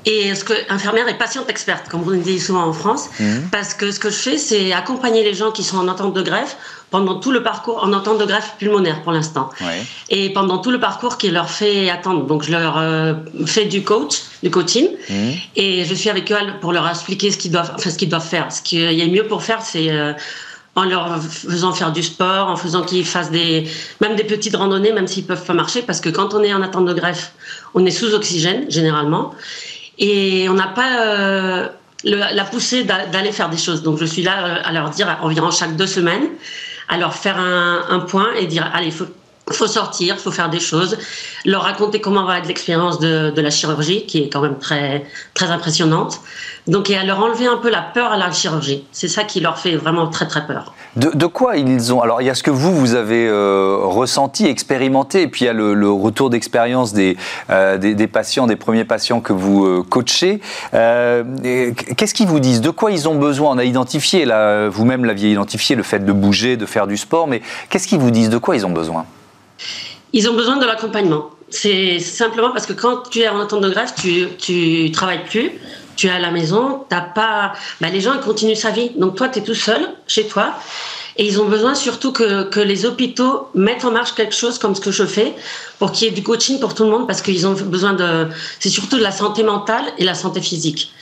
Et 0.06 0.34
ce 0.34 0.44
que 0.44 0.52
infirmière 0.68 1.08
et 1.08 1.16
patiente 1.16 1.48
experte, 1.48 1.88
comme 1.88 2.02
on 2.06 2.16
dit 2.16 2.38
souvent 2.38 2.64
en 2.64 2.72
France, 2.72 3.08
mhm. 3.18 3.48
parce 3.50 3.74
que 3.74 3.90
ce 3.90 3.98
que 3.98 4.10
je 4.10 4.16
fais, 4.16 4.38
c'est 4.38 4.72
accompagner 4.72 5.22
les 5.24 5.34
gens 5.34 5.50
qui 5.50 5.64
sont 5.64 5.78
en 5.78 5.88
attente 5.88 6.14
de 6.14 6.22
greffe 6.22 6.56
pendant 6.90 7.18
tout 7.18 7.32
le 7.32 7.42
parcours 7.42 7.82
en 7.82 7.92
attente 7.92 8.18
de 8.18 8.24
greffe 8.24 8.54
pulmonaire 8.58 9.02
pour 9.02 9.12
l'instant, 9.12 9.50
et 10.10 10.30
pendant 10.32 10.58
tout 10.58 10.70
le 10.70 10.78
parcours 10.78 11.18
qui 11.18 11.30
leur 11.30 11.50
fait 11.50 11.90
attendre. 11.90 12.26
Donc 12.26 12.42
je 12.44 12.52
leur 12.52 12.78
euh, 12.78 13.14
fais 13.46 13.64
du 13.64 13.82
coach, 13.82 14.22
du 14.42 14.50
coaching, 14.50 14.88
mhm. 15.08 15.32
et 15.56 15.84
je 15.84 15.94
suis 15.94 16.10
avec 16.10 16.30
eux 16.30 16.36
pour 16.60 16.72
leur 16.72 16.88
expliquer 16.88 17.30
ce 17.30 17.38
qu'ils 17.38 17.50
doivent, 17.50 17.72
enfin 17.74 17.90
ce 17.90 17.98
qu'ils 17.98 18.10
doivent 18.10 18.26
faire. 18.26 18.52
Ce 18.52 18.62
qu'il 18.62 18.92
y 18.92 19.02
a 19.02 19.06
mieux 19.06 19.26
pour 19.26 19.42
faire, 19.42 19.62
c'est 19.62 19.90
euh, 19.90 20.12
en 20.76 20.84
leur 20.84 21.22
faisant 21.22 21.72
faire 21.72 21.92
du 21.92 22.02
sport, 22.02 22.48
en 22.48 22.56
faisant 22.56 22.82
qu'ils 22.82 23.06
fassent 23.06 23.30
des, 23.30 23.68
même 24.00 24.16
des 24.16 24.24
petites 24.24 24.56
randonnées, 24.56 24.92
même 24.92 25.06
s'ils 25.06 25.24
peuvent 25.24 25.44
pas 25.44 25.54
marcher, 25.54 25.82
parce 25.82 26.00
que 26.00 26.08
quand 26.08 26.34
on 26.34 26.42
est 26.42 26.52
en 26.52 26.62
attente 26.62 26.86
de 26.86 26.92
greffe, 26.92 27.32
on 27.74 27.86
est 27.86 27.92
sous 27.92 28.12
oxygène 28.12 28.70
généralement 28.70 29.34
et 29.98 30.48
on 30.48 30.54
n'a 30.54 30.68
pas 30.68 31.00
euh, 31.00 31.68
la 32.04 32.44
poussée 32.44 32.84
d'aller 32.84 33.32
faire 33.32 33.48
des 33.48 33.56
choses. 33.56 33.82
Donc 33.82 33.98
je 33.98 34.04
suis 34.04 34.22
là 34.22 34.44
euh, 34.44 34.56
à 34.64 34.72
leur 34.72 34.90
dire 34.90 35.18
environ 35.22 35.50
chaque 35.50 35.76
deux 35.76 35.86
semaines, 35.86 36.28
à 36.88 36.96
leur 36.96 37.14
faire 37.14 37.38
un, 37.38 37.84
un 37.88 38.00
point 38.00 38.32
et 38.34 38.46
dire 38.46 38.70
allez, 38.74 38.86
il 38.86 38.92
faut 38.92 39.06
faut 39.52 39.66
sortir, 39.66 40.18
faut 40.18 40.30
faire 40.30 40.48
des 40.48 40.60
choses, 40.60 40.96
leur 41.44 41.62
raconter 41.62 42.00
comment 42.00 42.24
va 42.24 42.38
être 42.38 42.46
l'expérience 42.46 42.98
de, 42.98 43.32
la 43.40 43.50
chirurgie, 43.50 44.06
qui 44.06 44.22
est 44.22 44.28
quand 44.30 44.40
même 44.40 44.58
très, 44.58 45.04
très 45.34 45.50
impressionnante. 45.50 46.20
Donc, 46.66 46.88
et 46.88 46.96
à 46.96 47.04
leur 47.04 47.22
enlever 47.22 47.46
un 47.46 47.58
peu 47.58 47.70
la 47.70 47.82
peur 47.82 48.12
à 48.12 48.16
la 48.16 48.32
chirurgie. 48.32 48.86
C'est 48.90 49.08
ça 49.08 49.24
qui 49.24 49.40
leur 49.40 49.58
fait 49.58 49.76
vraiment 49.76 50.08
très, 50.08 50.26
très 50.26 50.46
peur. 50.46 50.72
De, 50.96 51.26
quoi 51.26 51.56
ils 51.56 51.92
ont 51.92 52.00
Alors, 52.00 52.22
il 52.22 52.26
y 52.26 52.30
a 52.30 52.34
ce 52.34 52.42
que 52.42 52.50
vous, 52.50 52.74
vous 52.74 52.94
avez 52.94 53.26
euh, 53.28 53.80
ressenti, 53.82 54.46
expérimenté, 54.46 55.22
et 55.22 55.28
puis 55.28 55.44
il 55.44 55.46
y 55.46 55.50
a 55.50 55.52
le, 55.52 55.90
retour 55.90 56.30
d'expérience 56.30 56.94
des, 56.94 57.18
euh, 57.50 57.76
des, 57.76 57.94
des, 57.94 58.06
patients, 58.06 58.46
des 58.46 58.56
premiers 58.56 58.84
patients 58.84 59.20
que 59.20 59.34
vous 59.34 59.66
euh, 59.66 59.82
coachez. 59.82 60.40
Qu'est-ce 60.72 62.14
qu'ils 62.14 62.28
vous 62.28 62.40
disent? 62.40 62.62
De 62.62 62.70
quoi 62.70 62.92
ils 62.92 63.08
ont 63.08 63.16
besoin? 63.16 63.50
On 63.50 63.58
a 63.58 63.64
identifié, 63.64 64.26
vous-même 64.70 65.04
l'aviez 65.04 65.32
identifié, 65.32 65.76
le 65.76 65.82
fait 65.82 65.98
de 65.98 66.12
bouger, 66.12 66.56
de 66.56 66.64
faire 66.64 66.86
du 66.86 66.96
sport, 66.96 67.26
mais 67.26 67.42
qu'est-ce 67.68 67.86
qu'ils 67.86 68.00
vous 68.00 68.10
disent? 68.10 68.30
De 68.30 68.38
quoi 68.38 68.56
ils 68.56 68.64
ont 68.64 68.70
besoin? 68.70 69.04
Ils 70.12 70.28
ont 70.28 70.34
besoin 70.34 70.56
de 70.56 70.64
l'accompagnement. 70.64 71.30
C'est 71.50 71.98
simplement 71.98 72.50
parce 72.50 72.66
que 72.66 72.72
quand 72.72 73.10
tu 73.10 73.20
es 73.20 73.28
en 73.28 73.40
attente 73.40 73.62
de 73.62 73.70
greffe, 73.70 73.94
tu, 73.94 74.28
tu 74.38 74.90
travailles 74.92 75.24
plus, 75.24 75.52
tu 75.96 76.06
es 76.06 76.10
à 76.10 76.18
la 76.18 76.30
maison, 76.30 76.84
t'as 76.88 77.00
pas. 77.00 77.52
Bah, 77.80 77.88
les 77.90 78.00
gens 78.00 78.14
ils 78.14 78.20
continuent 78.20 78.54
sa 78.54 78.70
vie. 78.70 78.90
Donc 78.96 79.16
toi, 79.16 79.28
tu 79.28 79.38
es 79.38 79.42
tout 79.42 79.54
seul 79.54 79.80
chez 80.06 80.26
toi. 80.26 80.54
Et 81.16 81.24
ils 81.26 81.40
ont 81.40 81.44
besoin 81.44 81.76
surtout 81.76 82.10
que, 82.10 82.44
que, 82.44 82.58
les 82.58 82.86
hôpitaux 82.86 83.48
mettent 83.54 83.84
en 83.84 83.92
marche 83.92 84.14
quelque 84.14 84.34
chose 84.34 84.58
comme 84.58 84.74
ce 84.74 84.80
que 84.80 84.90
je 84.90 85.04
fais 85.04 85.32
pour 85.78 85.92
qu'il 85.92 86.08
y 86.08 86.10
ait 86.10 86.14
du 86.14 86.24
coaching 86.24 86.58
pour 86.58 86.74
tout 86.74 86.82
le 86.82 86.90
monde 86.90 87.06
parce 87.06 87.22
qu'ils 87.22 87.46
ont 87.46 87.52
besoin 87.52 87.92
de. 87.92 88.26
C'est 88.58 88.68
surtout 88.68 88.96
de 88.96 89.02
la 89.02 89.12
santé 89.12 89.44
mentale 89.44 89.84
et 89.98 90.04
la 90.04 90.14
santé 90.14 90.40
physique. 90.40 90.92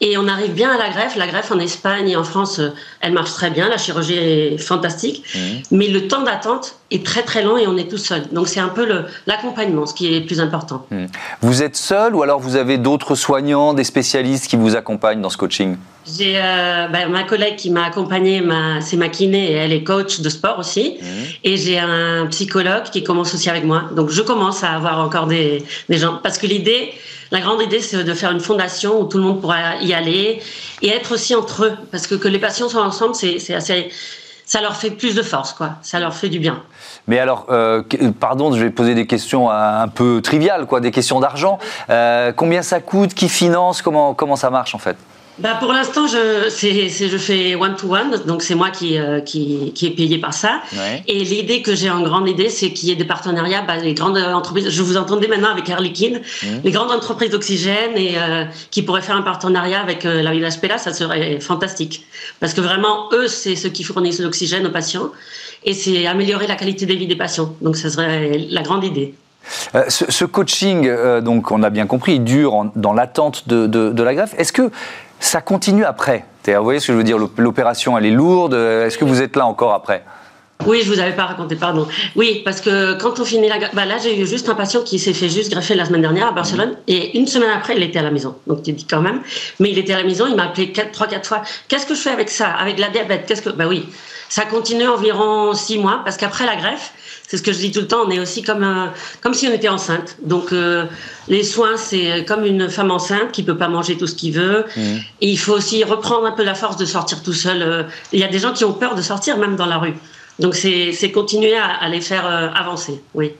Et 0.00 0.18
on 0.18 0.28
arrive 0.28 0.52
bien 0.52 0.70
à 0.70 0.76
la 0.76 0.90
greffe. 0.90 1.16
La 1.16 1.26
greffe 1.26 1.50
en 1.50 1.58
Espagne 1.58 2.10
et 2.10 2.16
en 2.16 2.24
France, 2.24 2.58
euh, 2.58 2.70
elle 3.00 3.12
marche 3.12 3.32
très 3.32 3.50
bien. 3.50 3.68
La 3.68 3.78
chirurgie 3.78 4.14
est 4.14 4.58
fantastique. 4.58 5.24
Mmh. 5.34 5.38
Mais 5.70 5.88
le 5.88 6.06
temps 6.06 6.22
d'attente 6.22 6.76
est 6.90 7.04
très 7.04 7.22
très 7.22 7.42
long 7.42 7.56
et 7.56 7.66
on 7.66 7.76
est 7.78 7.90
tout 7.90 7.96
seul. 7.96 8.24
Donc 8.30 8.46
c'est 8.46 8.60
un 8.60 8.68
peu 8.68 8.86
l'accompagnement, 9.26 9.86
ce 9.86 9.94
qui 9.94 10.14
est 10.14 10.20
le 10.20 10.26
plus 10.26 10.40
important. 10.40 10.86
Mmh. 10.90 11.06
Vous 11.40 11.62
êtes 11.62 11.76
seul 11.76 12.14
ou 12.14 12.22
alors 12.22 12.40
vous 12.40 12.56
avez 12.56 12.76
d'autres 12.76 13.14
soignants, 13.14 13.72
des 13.72 13.84
spécialistes 13.84 14.48
qui 14.48 14.56
vous 14.56 14.76
accompagnent 14.76 15.22
dans 15.22 15.30
ce 15.30 15.38
coaching? 15.38 15.76
J'ai 16.06 16.36
euh, 16.36 16.86
bah, 16.88 17.08
ma 17.08 17.24
collègue 17.24 17.56
qui 17.56 17.70
m'a 17.70 17.86
accompagnée, 17.86 18.40
c'est 18.80 18.96
ma 18.96 19.08
kiné 19.08 19.50
et 19.50 19.54
elle 19.54 19.72
est 19.72 19.82
coach 19.82 20.20
de 20.20 20.28
sport 20.28 20.58
aussi. 20.58 20.98
Mmh. 21.00 21.06
Et 21.42 21.56
j'ai 21.56 21.78
un 21.78 22.26
psychologue 22.26 22.84
qui 22.92 23.02
commence 23.02 23.34
aussi 23.34 23.48
avec 23.48 23.64
moi. 23.64 23.84
Donc 23.96 24.10
je 24.10 24.20
commence 24.20 24.62
à 24.62 24.72
avoir 24.72 25.00
encore 25.00 25.26
des, 25.26 25.64
des 25.88 25.96
gens. 25.96 26.20
Parce 26.22 26.36
que 26.36 26.46
l'idée, 26.46 26.92
la 27.30 27.40
grande 27.40 27.62
idée, 27.62 27.80
c'est 27.80 28.04
de 28.04 28.14
faire 28.14 28.30
une 28.30 28.40
fondation 28.40 29.00
où 29.00 29.04
tout 29.04 29.18
le 29.18 29.24
monde 29.24 29.40
pourra 29.40 29.76
y 29.76 29.92
aller 29.92 30.40
et 30.82 30.88
être 30.88 31.12
aussi 31.12 31.34
entre 31.34 31.64
eux. 31.64 31.72
Parce 31.90 32.06
que 32.06 32.14
que 32.14 32.28
les 32.28 32.38
patients 32.38 32.68
soient 32.68 32.84
ensemble, 32.84 33.14
c'est 33.14 33.54
assez 33.54 33.90
ça 34.46 34.60
leur 34.60 34.76
fait 34.76 34.90
plus 34.90 35.16
de 35.16 35.22
force, 35.22 35.52
quoi. 35.52 35.70
Ça 35.82 35.98
leur 35.98 36.14
fait 36.14 36.28
du 36.28 36.38
bien. 36.38 36.62
Mais 37.08 37.18
alors, 37.18 37.46
euh, 37.50 37.82
pardon, 38.20 38.52
je 38.52 38.62
vais 38.62 38.70
poser 38.70 38.94
des 38.94 39.06
questions 39.06 39.50
un 39.50 39.88
peu 39.88 40.20
triviales, 40.22 40.66
quoi, 40.66 40.78
des 40.78 40.92
questions 40.92 41.18
d'argent. 41.18 41.58
Euh, 41.90 42.32
combien 42.32 42.62
ça 42.62 42.80
coûte? 42.80 43.12
Qui 43.12 43.28
finance? 43.28 43.82
Comment 43.82 44.14
comment 44.14 44.36
ça 44.36 44.50
marche 44.50 44.74
en 44.74 44.78
fait? 44.78 44.96
Bah 45.38 45.54
pour 45.60 45.70
l'instant, 45.70 46.06
je, 46.06 46.48
je 46.48 47.18
fais 47.18 47.56
one-to-one, 47.56 48.22
donc 48.26 48.40
c'est 48.40 48.54
moi 48.54 48.70
qui, 48.70 48.98
euh, 48.98 49.20
qui, 49.20 49.70
qui 49.74 49.86
est 49.86 49.90
payé 49.90 50.16
par 50.16 50.32
ça. 50.32 50.62
Et 51.06 51.24
l'idée 51.24 51.60
que 51.60 51.74
j'ai 51.74 51.90
en 51.90 52.00
grande 52.00 52.26
idée, 52.26 52.48
c'est 52.48 52.70
qu'il 52.72 52.88
y 52.88 52.92
ait 52.92 52.96
des 52.96 53.04
partenariats, 53.04 53.60
bah, 53.60 53.76
les 53.76 53.92
grandes 53.92 54.16
entreprises, 54.16 54.70
je 54.70 54.82
vous 54.82 54.96
entendais 54.96 55.28
maintenant 55.28 55.50
avec 55.50 55.68
Air 55.68 55.80
Liquide, 55.80 56.22
mmh. 56.42 56.46
les 56.64 56.70
grandes 56.70 56.90
entreprises 56.90 57.30
d'oxygène 57.30 57.96
et 57.96 58.14
euh, 58.16 58.44
qui 58.70 58.82
pourraient 58.82 59.02
faire 59.02 59.16
un 59.16 59.22
partenariat 59.22 59.80
avec 59.80 60.06
euh, 60.06 60.22
la 60.22 60.32
Village 60.32 60.58
Pella, 60.58 60.78
ça 60.78 60.94
serait 60.94 61.38
fantastique. 61.40 62.06
Parce 62.40 62.54
que 62.54 62.62
vraiment, 62.62 63.10
eux, 63.12 63.28
c'est 63.28 63.56
ceux 63.56 63.68
qui 63.68 63.84
fournissent 63.84 64.20
l'oxygène 64.20 64.66
aux 64.66 64.72
patients 64.72 65.10
et 65.64 65.74
c'est 65.74 66.06
améliorer 66.06 66.46
la 66.46 66.56
qualité 66.56 66.86
de 66.86 66.94
vie 66.94 67.06
des 67.06 67.16
patients. 67.16 67.54
Donc 67.60 67.76
ça 67.76 67.90
serait 67.90 68.46
la 68.48 68.62
grande 68.62 68.84
idée. 68.84 69.12
ce, 69.88 70.10
ce, 70.10 70.24
coaching, 70.24 70.90
donc 71.20 71.50
on 71.50 71.62
a 71.62 71.70
bien 71.70 71.86
compris, 71.86 72.14
il 72.14 72.24
dure 72.24 72.70
dans 72.74 72.92
l'attente 72.92 73.46
de, 73.48 73.66
de, 73.66 73.90
de, 73.90 74.02
la 74.02 74.14
greffe. 74.14 74.34
Est-ce 74.38 74.52
que 74.52 74.70
ça 75.20 75.40
continue 75.40 75.84
après. 75.84 76.24
Vous 76.46 76.62
voyez 76.62 76.78
ce 76.78 76.86
que 76.86 76.92
je 76.92 76.98
veux 76.98 77.04
dire? 77.04 77.18
L'opération, 77.38 77.98
elle 77.98 78.06
est 78.06 78.10
lourde. 78.10 78.54
Est-ce 78.54 78.96
que 78.96 79.04
vous 79.04 79.20
êtes 79.20 79.34
là 79.34 79.46
encore 79.46 79.72
après? 79.72 80.04
Oui, 80.64 80.80
je 80.82 80.90
vous 80.90 81.00
avais 81.00 81.12
pas 81.12 81.26
raconté, 81.26 81.54
pardon. 81.54 81.86
Oui, 82.14 82.40
parce 82.44 82.60
que 82.60 82.94
quand 82.94 83.20
on 83.20 83.24
finit 83.24 83.48
la... 83.48 83.56
Bah 83.74 83.84
là, 83.84 83.98
j'ai 84.02 84.18
eu 84.18 84.26
juste 84.26 84.48
un 84.48 84.54
patient 84.54 84.82
qui 84.82 84.98
s'est 84.98 85.12
fait 85.12 85.28
juste 85.28 85.50
greffer 85.52 85.74
la 85.74 85.84
semaine 85.84 86.00
dernière 86.00 86.28
à 86.28 86.32
Barcelone, 86.32 86.76
et 86.86 87.18
une 87.18 87.26
semaine 87.26 87.50
après, 87.50 87.76
il 87.76 87.82
était 87.82 87.98
à 87.98 88.02
la 88.02 88.10
maison. 88.10 88.36
Donc, 88.46 88.62
tu 88.62 88.72
dis 88.72 88.86
quand 88.86 89.02
même. 89.02 89.20
Mais 89.60 89.70
il 89.70 89.78
était 89.78 89.92
à 89.92 89.98
la 89.98 90.04
maison, 90.04 90.26
il 90.26 90.34
m'a 90.34 90.44
appelé 90.44 90.72
trois, 90.92 91.08
quatre 91.08 91.26
fois. 91.26 91.42
Qu'est-ce 91.68 91.84
que 91.84 91.94
je 91.94 92.00
fais 92.00 92.10
avec 92.10 92.30
ça? 92.30 92.48
Avec 92.48 92.78
la 92.78 92.88
diabète? 92.88 93.26
Qu'est-ce 93.26 93.42
que... 93.42 93.50
Bah 93.50 93.66
oui, 93.68 93.86
ça 94.28 94.44
continue 94.44 94.86
environ 94.86 95.52
six 95.52 95.78
mois, 95.78 96.00
parce 96.04 96.16
qu'après 96.16 96.46
la 96.46 96.56
greffe, 96.56 96.92
c'est 97.26 97.38
ce 97.38 97.42
que 97.42 97.52
je 97.52 97.58
dis 97.58 97.72
tout 97.72 97.80
le 97.80 97.88
temps, 97.88 98.04
on 98.06 98.10
est 98.10 98.20
aussi 98.20 98.42
comme, 98.42 98.62
euh, 98.62 98.86
comme 99.20 99.34
si 99.34 99.48
on 99.48 99.52
était 99.52 99.68
enceinte. 99.68 100.16
Donc, 100.22 100.52
euh, 100.52 100.84
les 101.28 101.42
soins, 101.42 101.76
c'est 101.76 102.24
comme 102.24 102.44
une 102.44 102.68
femme 102.70 102.90
enceinte 102.92 103.32
qui 103.32 103.42
peut 103.42 103.56
pas 103.56 103.68
manger 103.68 103.96
tout 103.96 104.06
ce 104.06 104.14
qu'il 104.14 104.32
veut. 104.32 104.64
Mmh. 104.76 104.80
Et 105.20 105.30
il 105.30 105.38
faut 105.38 105.52
aussi 105.52 105.82
reprendre 105.82 106.26
un 106.26 106.32
peu 106.32 106.44
la 106.44 106.54
force 106.54 106.76
de 106.76 106.84
sortir 106.84 107.22
tout 107.22 107.32
seul. 107.32 107.62
Euh, 107.62 107.82
il 108.12 108.20
y 108.20 108.24
a 108.24 108.28
des 108.28 108.38
gens 108.38 108.52
qui 108.52 108.64
ont 108.64 108.72
peur 108.72 108.94
de 108.94 109.02
sortir, 109.02 109.38
même 109.38 109.56
dans 109.56 109.66
la 109.66 109.78
rue. 109.78 109.94
Donc, 110.38 110.54
c'est 110.54 111.10
continuer 111.12 111.56
à, 111.56 111.66
à 111.66 111.88
les 111.88 112.02
faire 112.02 112.26
avancer, 112.26 113.02
oui. 113.14 113.32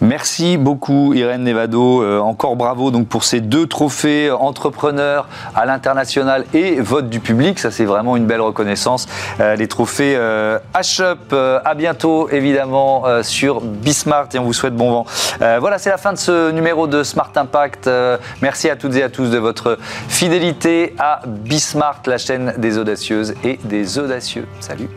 Merci 0.00 0.56
beaucoup 0.56 1.14
Irène 1.14 1.44
Nevado. 1.44 2.02
Euh, 2.02 2.18
encore 2.18 2.56
bravo 2.56 2.90
donc 2.90 3.08
pour 3.08 3.24
ces 3.24 3.40
deux 3.40 3.66
trophées 3.66 4.30
entrepreneurs 4.30 5.28
à 5.54 5.66
l'international 5.66 6.44
et 6.54 6.80
vote 6.80 7.08
du 7.08 7.20
public. 7.20 7.58
Ça 7.58 7.70
c'est 7.70 7.84
vraiment 7.84 8.16
une 8.16 8.26
belle 8.26 8.40
reconnaissance. 8.40 9.06
Euh, 9.40 9.56
les 9.56 9.68
trophées 9.68 10.14
euh, 10.16 10.58
H-Up. 10.74 11.32
à 11.32 11.74
bientôt 11.74 12.28
évidemment 12.30 13.04
sur 13.22 13.60
Bismart 13.60 14.28
et 14.34 14.38
on 14.38 14.44
vous 14.44 14.52
souhaite 14.52 14.74
bon 14.74 14.90
vent. 14.90 15.06
voilà 15.38 15.78
c'est 15.78 15.90
la 15.90 15.98
fin 15.98 16.12
de 16.12 16.18
ce 16.18 16.50
numéro 16.50 16.86
de 16.86 17.02
Smart 17.02 17.30
Impact. 17.34 17.88
merci 18.42 18.68
à 18.70 18.76
toutes 18.76 18.96
et 18.96 19.02
à 19.02 19.08
tous 19.08 19.30
de 19.30 19.38
votre 19.38 19.78
fidélité 20.08 20.94
à 20.98 21.20
Bismart, 21.26 22.02
la 22.06 22.18
chaîne 22.18 22.54
des 22.58 22.78
audacieuses 22.78 23.34
et 23.44 23.58
des 23.64 23.98
audacieux. 23.98 24.46
Salut. 24.60 24.88